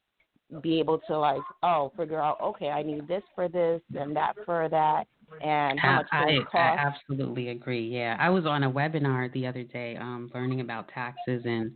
[0.63, 4.35] be able to like oh figure out okay I need this for this and that
[4.45, 5.05] for that
[5.43, 6.79] and how much I, cost.
[6.79, 7.89] I absolutely agree.
[7.89, 11.73] Yeah, I was on a webinar the other day, um, learning about taxes and,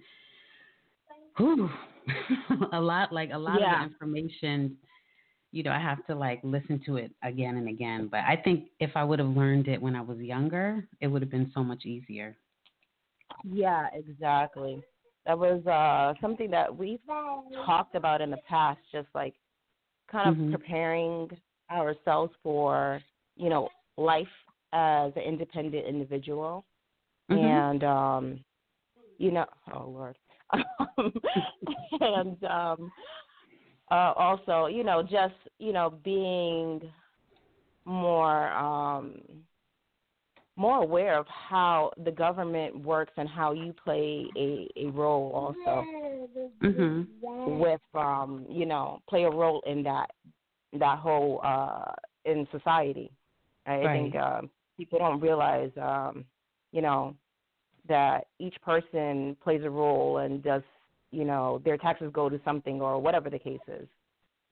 [1.37, 1.68] whew,
[2.72, 3.74] a lot like a lot Yeah.
[3.74, 4.77] of the information.
[5.57, 8.09] You know, I have to like listen to it again and again.
[8.11, 11.22] But I think if I would have learned it when I was younger, it would
[11.22, 12.36] have been so much easier.
[13.42, 14.82] Yeah, exactly.
[15.24, 17.00] That was uh something that we've
[17.64, 19.32] talked about in the past, just like
[20.12, 20.50] kind of Mhm.
[20.50, 21.30] preparing
[21.70, 23.00] ourselves for,
[23.36, 24.28] you know, life
[24.74, 26.66] as an independent individual.
[27.30, 27.72] Mhm.
[27.72, 28.44] And um
[29.16, 30.18] you know oh Lord.
[32.00, 32.92] and um
[33.91, 36.80] uh also, you know, just, you know, being
[37.84, 39.20] more um
[40.57, 45.87] more aware of how the government works and how you play a, a role also
[46.62, 47.07] Mhm.
[47.47, 50.11] with um you know play a role in that
[50.72, 51.93] that whole uh
[52.24, 53.11] in society
[53.66, 53.93] i Right.
[53.93, 56.24] think um people don't realize um
[56.72, 57.14] you know
[57.89, 60.62] that each person plays a role and does
[61.11, 63.86] you know their taxes go to something or whatever the case is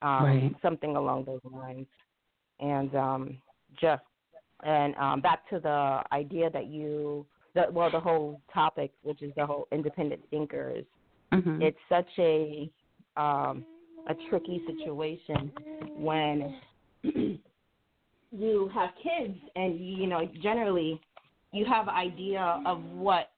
[0.03, 0.55] um Right.
[0.63, 1.87] something along those lines
[2.61, 3.39] and um
[3.81, 4.03] just
[4.65, 9.33] and um back to the idea that you the well the whole topic which is
[9.37, 10.85] the whole independent thinkers
[11.33, 11.63] Mhm.
[11.63, 12.71] it's such a
[13.17, 13.65] um
[14.09, 15.53] a tricky situation
[15.97, 16.55] when
[18.33, 21.01] you have kids and you know generally
[21.53, 23.31] you have an idea of what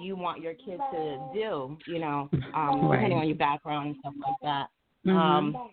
[0.00, 2.92] you want your kid to do you know um Right.
[2.92, 4.68] depending on your background and stuff like that
[5.06, 5.14] Mhm.
[5.16, 5.70] um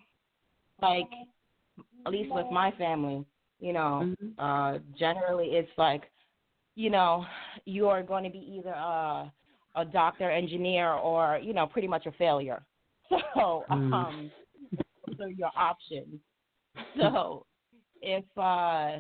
[0.82, 1.10] like
[2.06, 3.26] at least with my family
[3.60, 4.34] you know Mhm.
[4.38, 6.10] uh generally it's like
[6.76, 7.26] you know
[7.66, 9.32] you are going to be either a
[9.76, 12.64] a doctor engineer or you know pretty much a failure
[13.10, 13.94] so Mm.
[13.94, 14.32] um
[15.18, 16.20] those are your options
[16.98, 17.46] so
[18.02, 19.00] if uh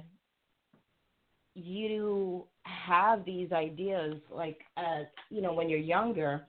[1.64, 6.41] you have these ideas like as you know when you're younger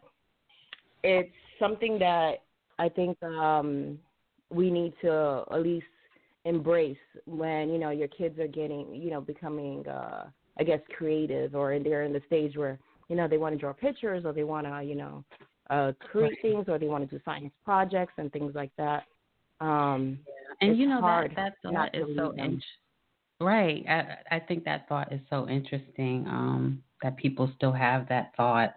[1.02, 2.42] it's something that
[2.78, 3.98] i think um
[4.50, 5.86] we need to at least
[6.44, 6.96] embrace
[7.26, 10.24] when you know your kids are getting you know becoming uh
[10.58, 13.72] i guess creative or they're in the stage where you know they want to draw
[13.72, 15.24] pictures or they want to you know
[15.70, 16.42] uh create Right.
[16.42, 19.04] things or they want to do science projects and things like that
[19.60, 20.18] um
[20.60, 22.44] and you know hard that that thought is so leave them.
[22.54, 22.64] int-
[23.40, 28.32] right I, I think that thought is so interesting um that people still have that
[28.36, 28.74] thought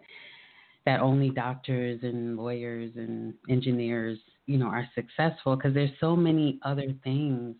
[0.85, 6.59] that only doctors and lawyers and engineers you know are successful because there's so many
[6.63, 7.55] other things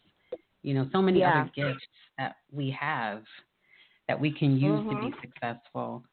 [0.61, 1.41] you know so many Yeah.
[1.41, 1.85] other gifts
[2.17, 3.23] that we have
[4.07, 5.01] that we can use to Mhm.
[5.01, 6.03] be successful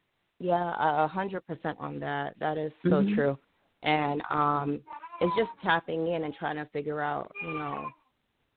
[0.43, 2.35] Yeah, a hundred percent on that.
[2.39, 3.15] That is so Mhm.
[3.15, 3.39] true.
[3.83, 4.81] And um
[5.21, 7.93] it's just tapping in and trying to figure out, you know,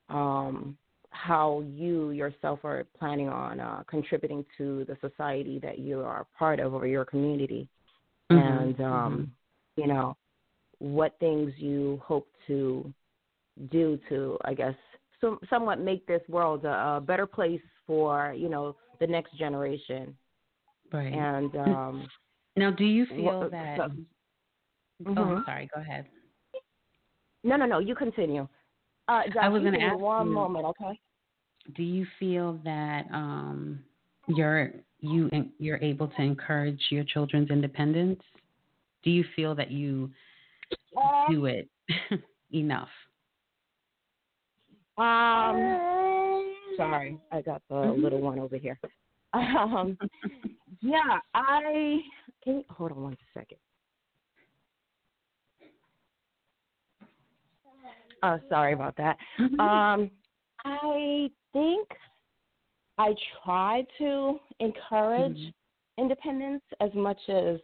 [0.09, 0.77] um
[1.13, 6.59] how you yourself are planning on uh contributing to the society that you are part
[6.59, 7.67] of or your community.
[8.31, 8.39] Mhm.
[8.39, 9.31] And um,
[9.75, 10.17] you know,
[10.79, 12.91] what things you hope to
[13.69, 14.75] do to, I guess,
[15.21, 20.15] some, somewhat make this world a, a better place for, you know, the next generation.
[20.91, 21.13] right.
[21.13, 22.07] And um
[22.55, 23.77] now, do you feel Wha- that?
[23.77, 23.91] so-
[25.05, 25.45] Oh, Mhm.
[25.45, 25.69] sorry.
[25.73, 26.05] Go ahead.
[27.43, 27.79] No, no, no.
[27.79, 28.47] You continue.
[29.07, 30.99] Uh, Josh, I was gonna give ask one you- moment, okay?
[31.75, 33.83] Do you feel that um,
[34.27, 35.29] you're you
[35.59, 38.21] you're able to encourage your children's independence?
[39.03, 40.11] Do you feel that you
[41.29, 41.69] do it
[42.53, 42.89] enough?
[44.97, 48.01] Um, sorry, I got the Mhm.
[48.03, 48.79] little one over here.
[49.33, 49.97] Um,
[50.81, 52.03] yeah, I
[52.43, 53.57] can you, hold on one second.
[58.23, 59.17] Oh, sorry about that.
[59.37, 59.59] Mhm.
[59.59, 60.11] Um,
[60.65, 61.87] I think
[62.97, 63.13] I
[63.43, 65.53] try to encourage Mhm.
[65.97, 67.59] independence as much as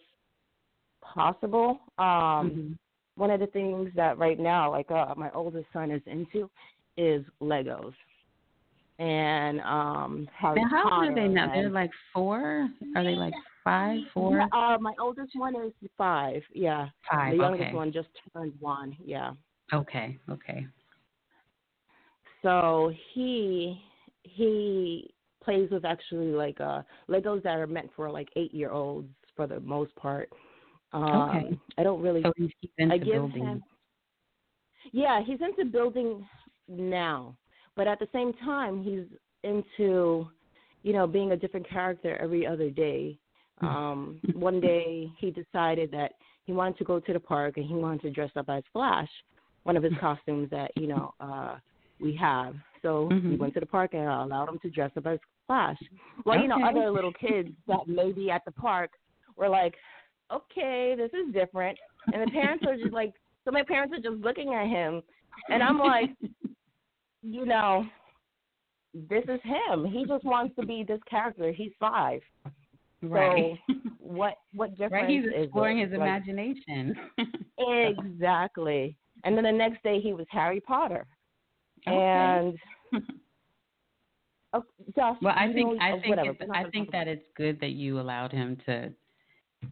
[1.02, 1.80] possible.
[1.98, 2.78] Um, Mhm.
[3.16, 6.50] one of the things that right now, like uh, my oldest son is into,
[6.98, 7.94] is Legos.
[8.98, 11.54] And um, Harry Now, how old are they now?
[11.54, 12.70] They're like four.
[12.96, 13.34] Are they like
[13.64, 16.44] five, four, Uh, my oldest one is five.
[16.54, 17.32] Yeah, five?
[17.32, 17.76] the youngest okay.
[17.76, 18.98] one just turned one.
[19.04, 19.34] Yeah.
[19.74, 20.18] Okay.
[20.30, 20.66] Okay.
[22.42, 23.82] So he
[24.24, 25.14] he
[25.44, 29.48] plays with actually like uh Legos that are meant for like eight year olds for
[29.48, 30.30] the most part.
[30.94, 31.60] Um, Okay.
[31.78, 32.24] I don't really.
[32.24, 33.46] So he's into I give building.
[33.46, 33.64] him.
[34.92, 36.26] Yeah, he's into building
[36.68, 37.36] now,
[37.76, 39.06] but at the same time, he's
[39.44, 40.30] into,
[40.84, 43.18] you know, being a different character every other day.
[43.62, 46.14] Um, one day he decided that
[46.46, 49.10] he wanted to go to the park and he wanted to dress up as Flash,
[49.64, 51.58] one of his costumes that you know uh
[52.00, 52.56] we have.
[52.82, 53.38] So he Mhm.
[53.40, 55.78] went to the park and I allowed him to dress up as Flash.
[56.26, 58.92] Well, you know, other little kids that may be at the park
[59.36, 59.76] were like,
[60.32, 61.78] okay, this is different.
[62.14, 65.02] And the parents are just like, so my parents are just looking at him.
[65.50, 66.12] And I'm like,
[67.24, 67.86] you know,
[68.94, 69.86] this is him.
[69.86, 71.52] He just wants to be this character.
[71.52, 72.22] He's five.
[73.02, 73.58] right.
[73.68, 75.10] So what what difference right.
[75.10, 76.96] He's exploring his Like, imagination.
[77.58, 78.96] Exactly.
[79.24, 81.06] And then the next day he was Harry Potter.
[81.88, 81.96] Okay.
[81.98, 82.58] And
[84.54, 84.64] oh,
[84.96, 86.30] Josh, Well, I think know, I oh, think whatever.
[86.40, 88.92] it's, I think that it's good that you allowed him to,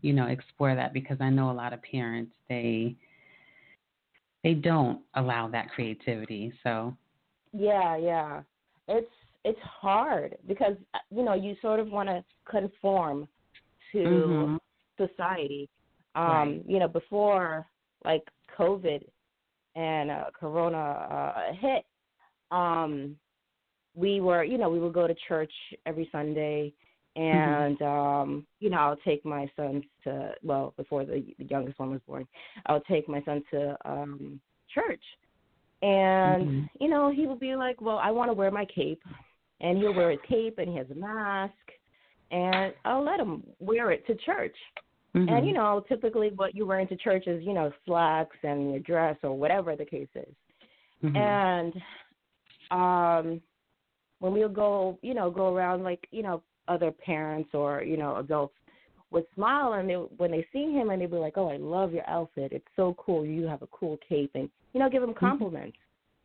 [0.01, 2.95] you know, explore that because I know a lot of parents they
[4.43, 6.53] they don't allow that creativity.
[6.63, 6.95] So
[7.53, 8.41] Yeah, yeah.
[8.87, 9.11] It's
[9.43, 13.27] it's hard because uh, you know you sort of want to conform
[13.93, 14.59] to Mhm.
[14.97, 15.69] society.
[16.15, 16.63] Um, Right.
[16.67, 17.65] You know, before
[18.05, 18.23] like
[18.57, 19.03] COVID
[19.77, 21.85] and uh, Corona uh, hit,
[22.51, 23.15] um,
[23.95, 25.51] we were you know we would go to church
[25.85, 26.73] every Sunday,
[27.15, 31.91] and um, you know I'll take my sons to well before the, the youngest one
[31.91, 32.27] was born,
[32.65, 34.41] I'll take my son to um,
[34.73, 35.03] church,
[35.83, 36.69] and Mhm.
[36.81, 39.01] you know he would be like, well I want to wear my cape,
[39.61, 41.53] and he'll wear his cape and he has a mask,
[42.31, 44.55] and I'll let him wear it to church.
[45.17, 45.31] Mhm.
[45.31, 48.79] And you know, typically what you wear into church is, you know, slacks and your
[48.79, 50.35] dress or whatever the case is.
[51.03, 51.15] Mhm.
[51.17, 51.83] And
[52.71, 53.41] um
[54.19, 57.97] when we would go, you know, go around like, you know, other parents or, you
[57.97, 58.55] know, adults
[59.11, 61.93] would smile and they when they see him and they'd be like, Oh, I love
[61.93, 62.51] your outfit.
[62.51, 63.25] It's so cool.
[63.25, 65.77] You have a cool cape and you know, give him compliments.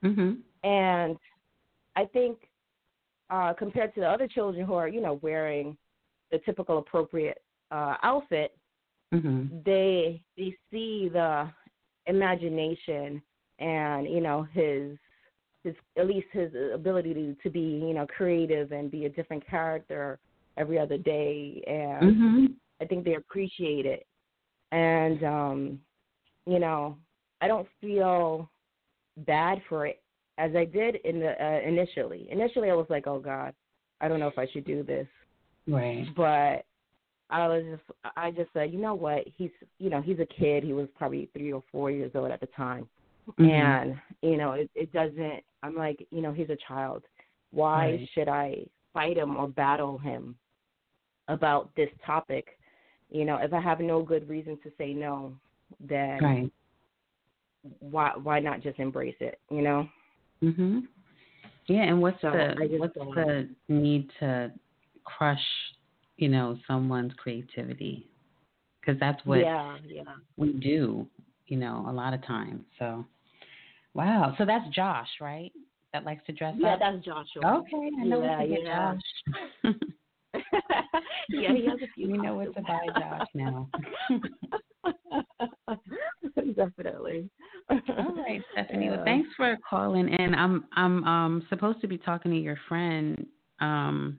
[0.02, 0.42] Mhm.
[0.64, 1.18] And
[1.96, 2.48] I think
[3.30, 5.76] uh compared to the other children who are, you know, wearing
[6.30, 8.56] the typical appropriate uh outfit,
[9.12, 9.64] Mhm.
[9.64, 11.50] they they see the
[12.06, 13.22] imagination
[13.58, 14.98] and you know his
[15.64, 19.46] his at least his ability to to be you know creative and be a different
[19.46, 20.18] character
[20.56, 22.54] every other day and Mhm.
[22.80, 24.06] I think they appreciate it
[24.72, 25.80] and um
[26.46, 26.98] you know
[27.40, 28.50] I don't feel
[29.18, 30.02] bad for it
[30.38, 33.54] as I did in the uh, initially initially I was like oh god
[34.00, 35.06] I don't know if I should do this
[35.68, 36.06] Right.
[36.16, 36.64] but
[37.32, 37.82] I was just
[38.16, 39.24] I just said, you know what?
[39.36, 40.62] He's you know, he's a kid.
[40.62, 42.88] He was probably 3 or 4 years old at the time.
[43.38, 43.50] Mhm.
[43.50, 47.02] And, you know, it it doesn't I'm like, you know, he's a child.
[47.50, 48.08] Why Right.
[48.12, 50.36] should I fight him or battle him
[51.28, 52.58] about this topic?
[53.10, 55.34] You know, if I have no good reason to say no,
[55.80, 56.52] then Right.
[57.80, 59.88] why why not just embrace it, you know?
[60.42, 60.88] Mhm.
[61.66, 64.52] Yeah, and what's So, the what's the need to
[65.04, 65.71] crush,
[66.22, 68.08] you know, someone's creativity?
[68.82, 70.02] because that's what yeah, yeah.
[70.36, 71.06] we do,
[71.46, 72.64] you know, a lot of times.
[72.78, 73.04] So,
[73.94, 74.34] wow.
[74.38, 75.52] So that's Josh, right?
[75.92, 76.80] That likes to dress yeah, up.
[76.80, 77.58] Yeah, that's Joshua.
[77.58, 78.94] Okay, I know yeah, what to get yeah.
[78.94, 79.74] Josh.
[81.28, 82.10] yeah, he has a few.
[82.10, 83.68] we know what to buy Josh now.
[86.56, 87.30] Definitely.
[87.70, 88.90] All right, Stephanie.
[88.90, 90.14] Well, thanks for calling.
[90.14, 93.26] And I'm I'm um supposed to be talking to your friend.
[93.60, 94.18] Um,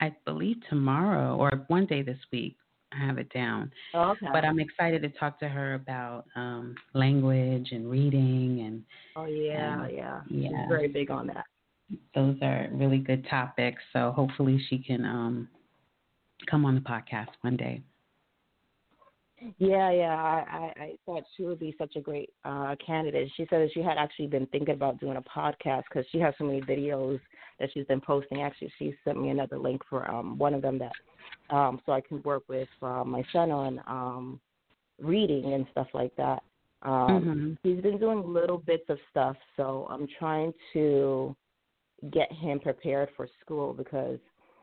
[0.00, 2.56] I believe tomorrow or one day this week.
[2.92, 3.72] I have it down.
[3.94, 4.26] Okay.
[4.32, 8.82] But I'm excited to talk to her about um language and reading and
[9.16, 10.20] oh yeah, um, yeah.
[10.28, 10.48] yeah.
[10.48, 11.44] She's very big on that.
[12.14, 13.82] those are really good topics.
[13.92, 15.48] So hopefully she can um
[16.48, 17.82] come on the podcast one day.
[19.58, 20.14] Yeah, yeah.
[20.16, 23.30] I, I, I thought she would be such a great uh, candidate.
[23.36, 26.34] She said that she had actually been thinking about doing a podcast because she has
[26.38, 27.20] so many videos
[27.60, 28.42] that she's been posting.
[28.42, 30.92] Actually, she sent me another link for um, one of them that
[31.50, 34.40] um, so I can work with uh, my son on um,
[35.00, 36.42] reading and stuff like that.
[36.82, 37.58] Um, Mhm.
[37.62, 41.34] He's been doing little bits of stuff, so I'm trying to
[42.10, 44.18] get him prepared for school because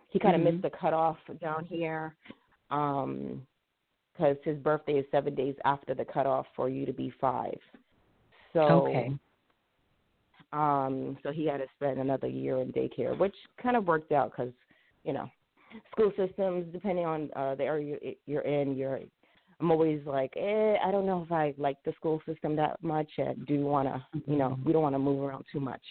[0.10, 0.45] he kind of Mhm.
[0.45, 2.16] missed the cutoff down here.
[2.70, 3.45] Um,
[4.14, 7.57] because his birthday is seven days after the cutoff for you to be five.
[8.53, 9.18] So Okay.
[10.52, 14.31] um, so he had to spend another year in daycare, which kind of worked out
[14.31, 14.53] because
[15.03, 15.30] you know
[15.91, 18.99] school systems, depending on uh, the area you- you're in, you're
[19.60, 23.10] I'm always like, eh, I don't know if I like the school system that much.
[23.18, 25.81] And do want to, you know, we don't want to move around too much.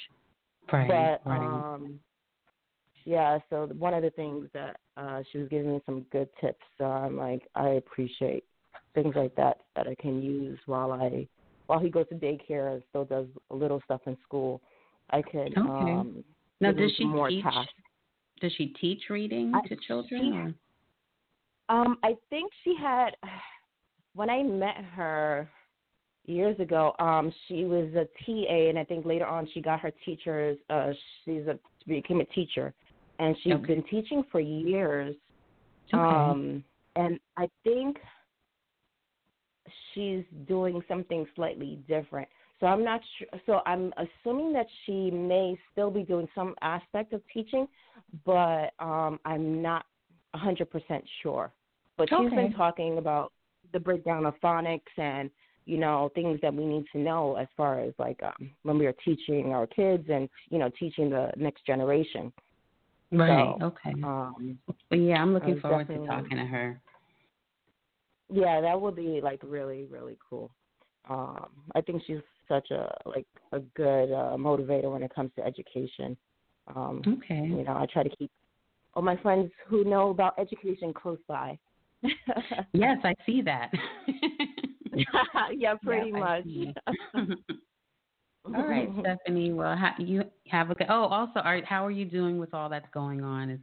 [0.70, 0.88] Right.
[0.88, 1.40] But right.
[1.74, 1.98] um
[3.04, 6.62] yeah, so one of the things that uh she was giving me some good tips.
[6.78, 8.44] So I'm like I appreciate
[8.94, 11.26] things like that that I can use while I
[11.66, 14.60] while he goes to daycare and still does a little stuff in school.
[15.10, 15.52] I can.
[15.56, 15.58] Okay.
[15.58, 16.24] um
[16.60, 17.42] now, does she teach?
[17.42, 17.72] tasks.
[18.40, 20.54] Does she teach reading I- to children?
[20.54, 20.58] she-
[21.68, 23.10] Um, I think she had
[24.14, 25.48] when I met her
[26.26, 29.92] years ago, um, she was a TA and I think later on she got her
[30.04, 30.92] teachers uh
[31.24, 32.72] she's a became a teacher
[33.18, 33.66] and she's Okay.
[33.74, 35.14] been teaching for years.
[35.92, 36.00] Okay.
[36.00, 36.64] Um
[36.96, 37.96] and I think
[39.94, 42.28] she's doing something slightly different.
[42.60, 47.12] So I'm not sure so I'm assuming that she may still be doing some aspect
[47.12, 47.66] of teaching,
[48.24, 49.86] but um I'm not
[50.34, 50.66] a 100%
[51.22, 51.52] sure.
[51.98, 52.36] But she's Okay.
[52.36, 53.32] been talking about
[53.72, 55.30] the breakdown of phonics and
[55.64, 58.86] you know things that we need to know as far as like um, when we
[58.86, 62.32] are teaching our kids and you know teaching the next generation.
[63.12, 63.54] Right.
[63.60, 63.94] so, okay.
[64.02, 64.58] Um,
[64.90, 66.80] But yeah, I'm looking forward to talking to her.
[68.30, 70.50] yeah, that would be like really really cool.
[71.08, 72.18] Um, I think she's
[72.48, 76.16] such a like a good uh, motivator when it comes to education.
[76.74, 77.44] Um, Okay.
[77.46, 78.30] you know, I try to keep
[78.94, 81.58] all my friends who know about education close by.
[82.72, 83.70] Yes, I see that.
[85.56, 86.46] yeah, pretty Yep, I much.
[88.44, 89.52] All right, Stephanie.
[89.52, 90.88] Well, ha- you have a good.
[90.90, 93.50] Oh, also, are how are you doing with all that's going on?
[93.50, 93.60] Is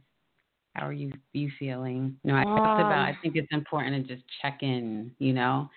[0.74, 2.16] how are you you feeling?
[2.24, 3.06] No, I talked about.
[3.06, 5.12] I Um, think it's important to just check in.
[5.18, 5.70] You know,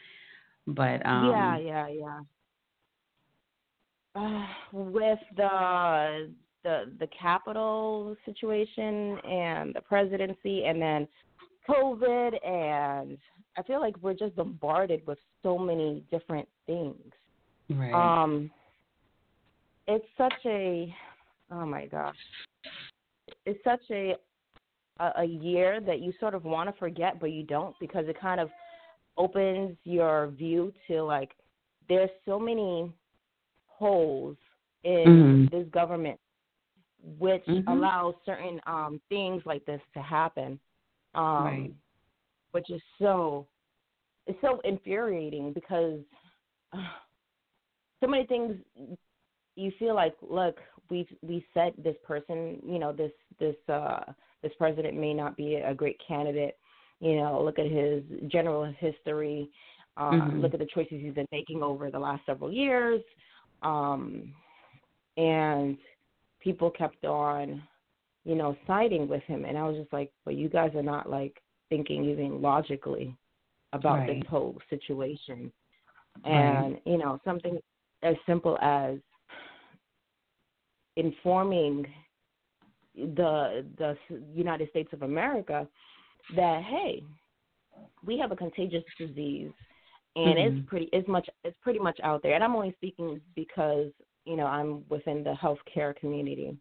[0.67, 2.19] but um, yeah, yeah, yeah.
[4.15, 6.31] Uh, with the
[6.63, 11.07] the the capital situation and the presidency, and then
[11.67, 13.17] COVID, and
[13.57, 17.11] I feel like we're just bombarded with so many different things.
[17.69, 17.93] right.
[17.93, 18.51] Um,
[19.87, 20.93] it's such a,
[21.51, 22.15] oh my gosh,
[23.45, 24.15] it's such a
[24.99, 28.39] a, year that you sort of want to forget, but you don't because it kind
[28.39, 28.49] of
[29.17, 31.31] opens your view to like
[31.87, 32.91] there's so many
[33.67, 34.37] holes
[34.83, 35.51] in Mhm.
[35.51, 36.19] this government
[37.19, 37.67] which Mhm.
[37.67, 40.59] allows certain um things like this to happen
[41.15, 41.75] um Right.
[42.51, 43.47] which is so
[44.25, 45.99] it's so infuriating because
[46.71, 46.77] uh,
[47.99, 48.55] so many things
[49.55, 50.57] you feel like look
[50.89, 54.01] we we said this person you know this this uh
[54.41, 56.57] this president may not be a great candidate
[56.99, 59.49] you know look at his general history
[59.97, 60.41] uh Mhm.
[60.41, 63.01] look at the choices he's been making over the last several years
[63.61, 64.33] um
[65.17, 65.77] and
[66.39, 67.61] people kept on
[68.25, 71.09] you know siding with him and i was just like but you guys are not
[71.09, 73.15] like thinking even logically
[73.73, 74.07] about Right.
[74.07, 75.51] this whole situation
[76.25, 76.33] Right.
[76.33, 77.59] and you know something
[78.03, 78.97] as simple as
[80.95, 81.85] informing
[82.95, 83.97] the the
[84.33, 85.67] United States of America
[86.35, 87.03] that hey,
[88.05, 89.51] we have a contagious disease
[90.15, 90.57] and Mhm.
[90.59, 92.35] it's pretty it's much it's pretty much out there.
[92.35, 93.91] And I'm only speaking because,
[94.25, 96.57] you know, I'm within the healthcare community.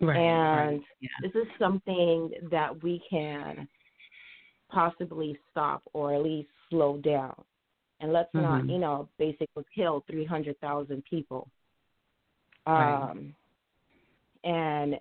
[0.00, 0.16] right.
[0.16, 0.86] and right.
[1.00, 1.08] Yeah.
[1.20, 3.68] This is something that we can
[4.68, 7.44] possibly stop or at least slow down.
[8.00, 8.42] And let's mm-hmm.
[8.42, 11.48] not, you know, basically kill 300,000 people.
[12.66, 13.32] Right.
[14.44, 14.96] And,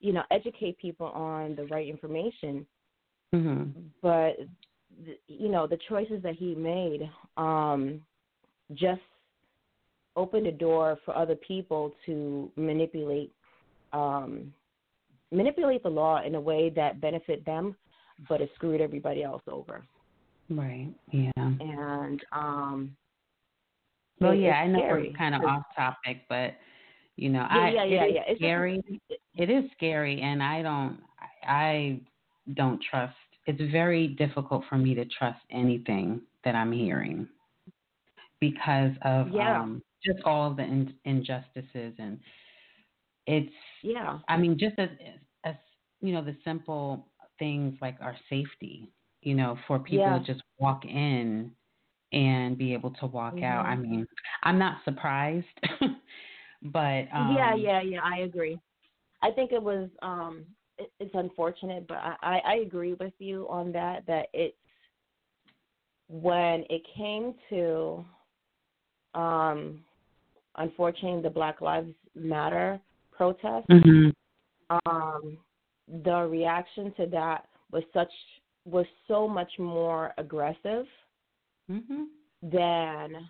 [0.00, 2.66] you know, educate people on the right information.
[3.34, 3.80] Mm-hmm.
[4.02, 4.36] But,
[5.28, 8.00] you know, the choices that he made um,
[8.74, 9.00] just
[10.16, 13.32] opened a door for other people to manipulate
[13.92, 14.52] um,
[15.32, 17.76] manipulate the law in a way that benefit them,
[18.28, 19.84] but it screwed everybody else over.
[20.48, 20.88] Right.
[21.12, 21.30] Yeah.
[21.36, 22.96] And um
[24.20, 26.54] well, yeah, I know we're kind of off topic, but
[27.20, 28.20] you know, yeah, I yeah, yeah, it yeah.
[28.28, 28.82] It's scary.
[28.88, 30.98] Just, it is scary, and I don't,
[31.44, 32.00] I
[32.54, 33.14] don't trust.
[33.46, 37.28] It's very difficult for me to trust anything that I'm hearing
[38.40, 39.60] because of yeah.
[39.60, 42.18] um, just all the in, injustices and
[43.26, 43.52] it's
[43.82, 44.18] yeah.
[44.26, 44.88] I mean, just as
[45.44, 45.56] as
[46.00, 47.06] you know, the simple
[47.38, 48.90] things like our safety.
[49.20, 50.18] You know, for people yeah.
[50.18, 51.50] to just walk in
[52.12, 53.44] and be able to walk mm-hmm.
[53.44, 53.66] out.
[53.66, 54.06] I mean,
[54.42, 55.46] I'm not surprised,
[56.62, 58.00] but um, yeah, yeah, yeah.
[58.04, 58.58] I agree.
[59.22, 60.44] I think it was um,
[60.78, 64.06] it, it's unfortunate, but I, I agree with you on that.
[64.06, 64.56] That it's
[66.08, 68.04] when it came to
[69.14, 69.80] um,
[70.56, 72.80] unfortunately the Black Lives Matter
[73.12, 74.10] protest, mm-hmm.
[74.86, 75.38] um,
[76.04, 78.10] the reaction to that was such
[78.64, 80.86] was so much more aggressive
[81.70, 82.04] mm-hmm.
[82.42, 83.26] than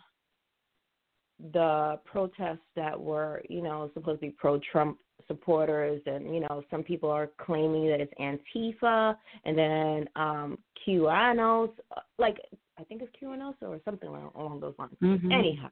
[1.52, 6.62] the protests that were, you know, supposed to be pro Trump supporters and, you know,
[6.70, 9.14] some people are claiming that it's Antifa
[9.44, 11.70] and then um QAnos
[12.18, 12.38] like
[12.78, 14.96] I think it's QAnos or something along those lines.
[15.02, 15.32] Mm-hmm.
[15.32, 15.70] Anyhow.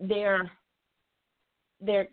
[0.00, 0.50] They're
[1.80, 2.08] they're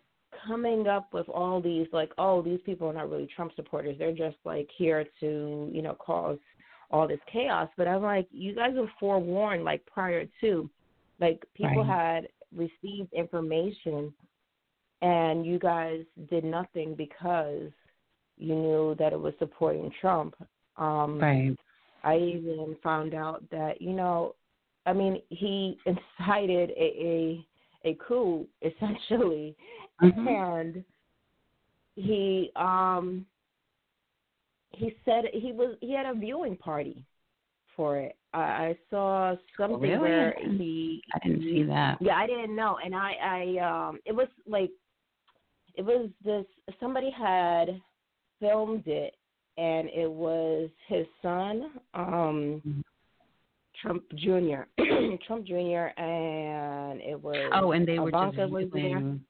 [0.47, 3.97] coming up with all these like, oh, these people are not really Trump supporters.
[3.99, 6.39] They're just like here to, you know, cause
[6.89, 7.69] all this chaos.
[7.77, 10.69] But I'm like, you guys were forewarned like prior to.
[11.21, 11.87] Like people right.
[11.87, 14.13] had received information
[15.01, 17.69] and you guys did nothing because
[18.37, 20.35] you knew that it was supporting Trump.
[20.77, 21.55] Um right.
[22.03, 24.35] I even found out that, you know,
[24.87, 27.45] I mean, he incited a,
[27.85, 29.55] a, a coup essentially
[30.01, 30.27] mm-hmm.
[30.27, 30.83] and
[31.95, 33.25] he um
[34.71, 37.05] he said he was he had a viewing party
[37.81, 38.15] for it.
[38.31, 39.97] I, I saw something really?
[39.97, 41.97] where he I didn't see that.
[41.99, 44.69] Yeah, I didn't know, and I I um it was like
[45.73, 46.45] it was this
[46.79, 47.81] somebody had
[48.39, 49.15] filmed it
[49.57, 52.81] and it was his son um mm-hmm.
[53.81, 54.67] Trump Jr.
[55.25, 55.89] Trump Jr.
[55.99, 59.21] and it was oh, and they were Ivanka just viewing.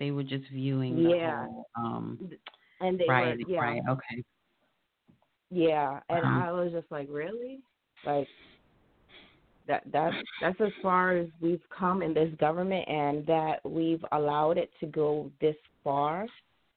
[0.00, 0.98] They were just viewing.
[0.98, 1.46] yeah.
[1.46, 2.18] Whole, um,
[2.80, 3.60] and they right, were yeah.
[3.60, 4.24] right, okay.
[5.52, 7.60] Yeah, and um, I was just like, really,
[8.04, 8.28] like
[9.68, 14.58] that that that's as far as we've come in this government, and that we've allowed
[14.58, 16.26] it to go this far.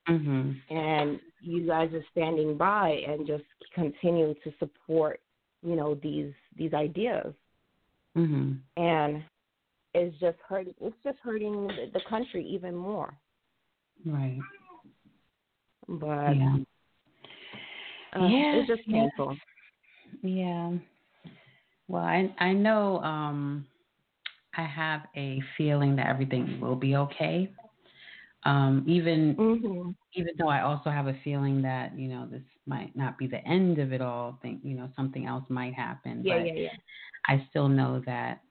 [0.09, 0.75] Mm-hmm.
[0.75, 5.21] And you guys are standing by and just continue to support,
[5.61, 7.33] you know, these these ideas.
[8.17, 8.53] Mm-hmm.
[8.81, 9.23] And
[9.93, 10.73] it's just hurting.
[10.81, 13.13] It's just hurting the country even more.
[14.05, 14.39] Right.
[15.87, 16.57] But yeah,
[18.15, 19.37] uh, yeah it's just painful.
[20.21, 20.73] Yeah.
[21.88, 23.65] Well, I I know um
[24.55, 27.51] I have a feeling that everything will be okay.
[28.45, 29.91] Um, even mm-hmm.
[30.15, 33.45] even though I also have a feeling that you know this might not be the
[33.47, 34.38] end of it all.
[34.41, 36.23] Think you know something else might happen.
[36.23, 36.69] Yeah, but yeah, yeah.
[37.27, 38.41] I still know that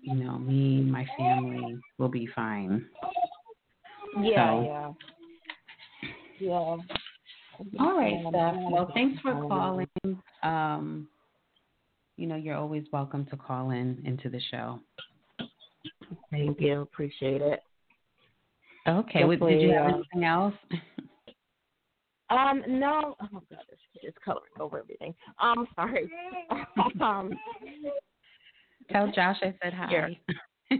[0.00, 2.86] you know me, my family will be fine.
[4.20, 4.92] Yeah, so, yeah,
[6.40, 6.76] yeah.
[7.78, 8.54] All right, Steph.
[8.70, 9.86] Well, thanks for calling.
[10.42, 11.08] Um,
[12.20, 14.78] you know, you're always welcome to call in into the show.
[16.30, 16.82] Thank you.
[16.82, 17.60] Appreciate it.
[18.86, 19.24] Okay.
[19.24, 20.54] Well, did you have uh, anything else?
[22.32, 23.16] Um, no.
[23.20, 25.12] Oh god, this kid is coloring over everything.
[25.40, 26.08] Um, sorry.
[27.00, 27.32] um,
[28.92, 30.16] Tell Josh I said hi.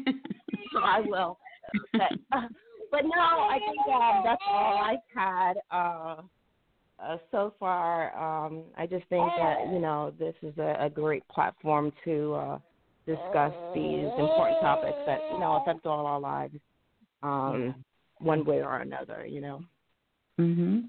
[0.80, 1.40] I will.
[1.92, 2.46] But, uh,
[2.92, 6.22] but no, I think uh, that's all I've had uh,
[7.02, 8.16] uh, so far.
[8.16, 12.58] Um, I just think that you know this is a, a great platform to uh,
[13.06, 16.54] discuss these important topics that you know affect all our lives,
[17.22, 17.74] um,
[18.18, 19.26] one way or another.
[19.26, 19.64] You know.
[20.38, 20.88] Mhm.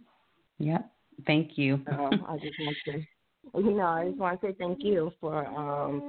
[0.59, 0.91] Yep.
[1.25, 1.81] Thank you.
[1.85, 1.93] So
[2.27, 6.01] I just want to, you know, I just want to say thank you for, um,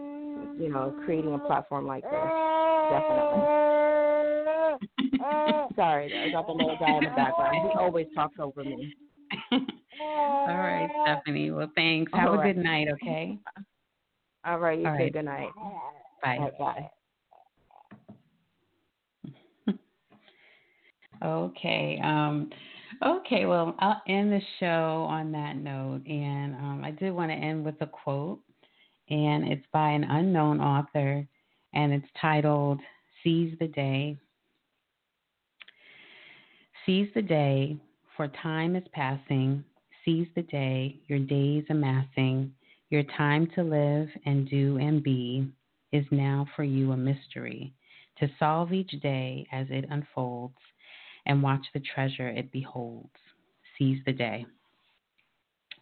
[0.59, 2.13] you know, creating a platform like this.
[2.91, 3.43] Definitely.
[5.77, 7.57] Sorry, I got the little guy in the background.
[7.63, 8.95] He always talks over me.
[10.49, 11.51] All right, Stephanie.
[11.51, 12.13] Well, thanks.
[12.15, 12.55] Have All a right.
[12.55, 13.39] good night, okay?
[14.45, 14.79] All right.
[14.79, 15.13] You All say right.
[15.13, 15.51] good night.
[16.23, 16.39] Bye.
[16.39, 16.51] Bye.
[16.59, 16.91] Bye.
[21.25, 22.01] Okay.
[22.03, 22.51] Um,
[23.07, 23.47] okay.
[23.47, 27.65] Well, I'll end the show on that note, and um, I did want to end
[27.65, 28.41] with a quote,
[29.09, 31.25] and it's by an unknown author,
[31.75, 32.81] and it's titled
[33.23, 34.17] "Seize the Day."
[36.85, 37.77] Seize the day,
[38.17, 39.65] for time is passing.
[40.05, 42.53] Seize the day, your days amassing.
[42.91, 45.49] Your time to live and do and be
[45.93, 47.73] is now for you a mystery.
[48.19, 50.59] To solve each day as it unfolds
[51.27, 53.11] and watch the treasure it beholds.
[53.79, 54.45] Seize the day.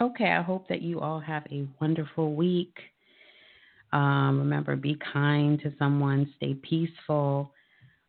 [0.01, 2.75] Okay, I hope that you all have a wonderful week.
[3.93, 7.53] Um, remember, be kind to someone, stay peaceful,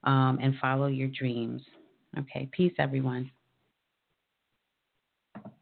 [0.04, 1.62] um, and follow your dreams.
[2.18, 3.32] Okay, peace, everyone.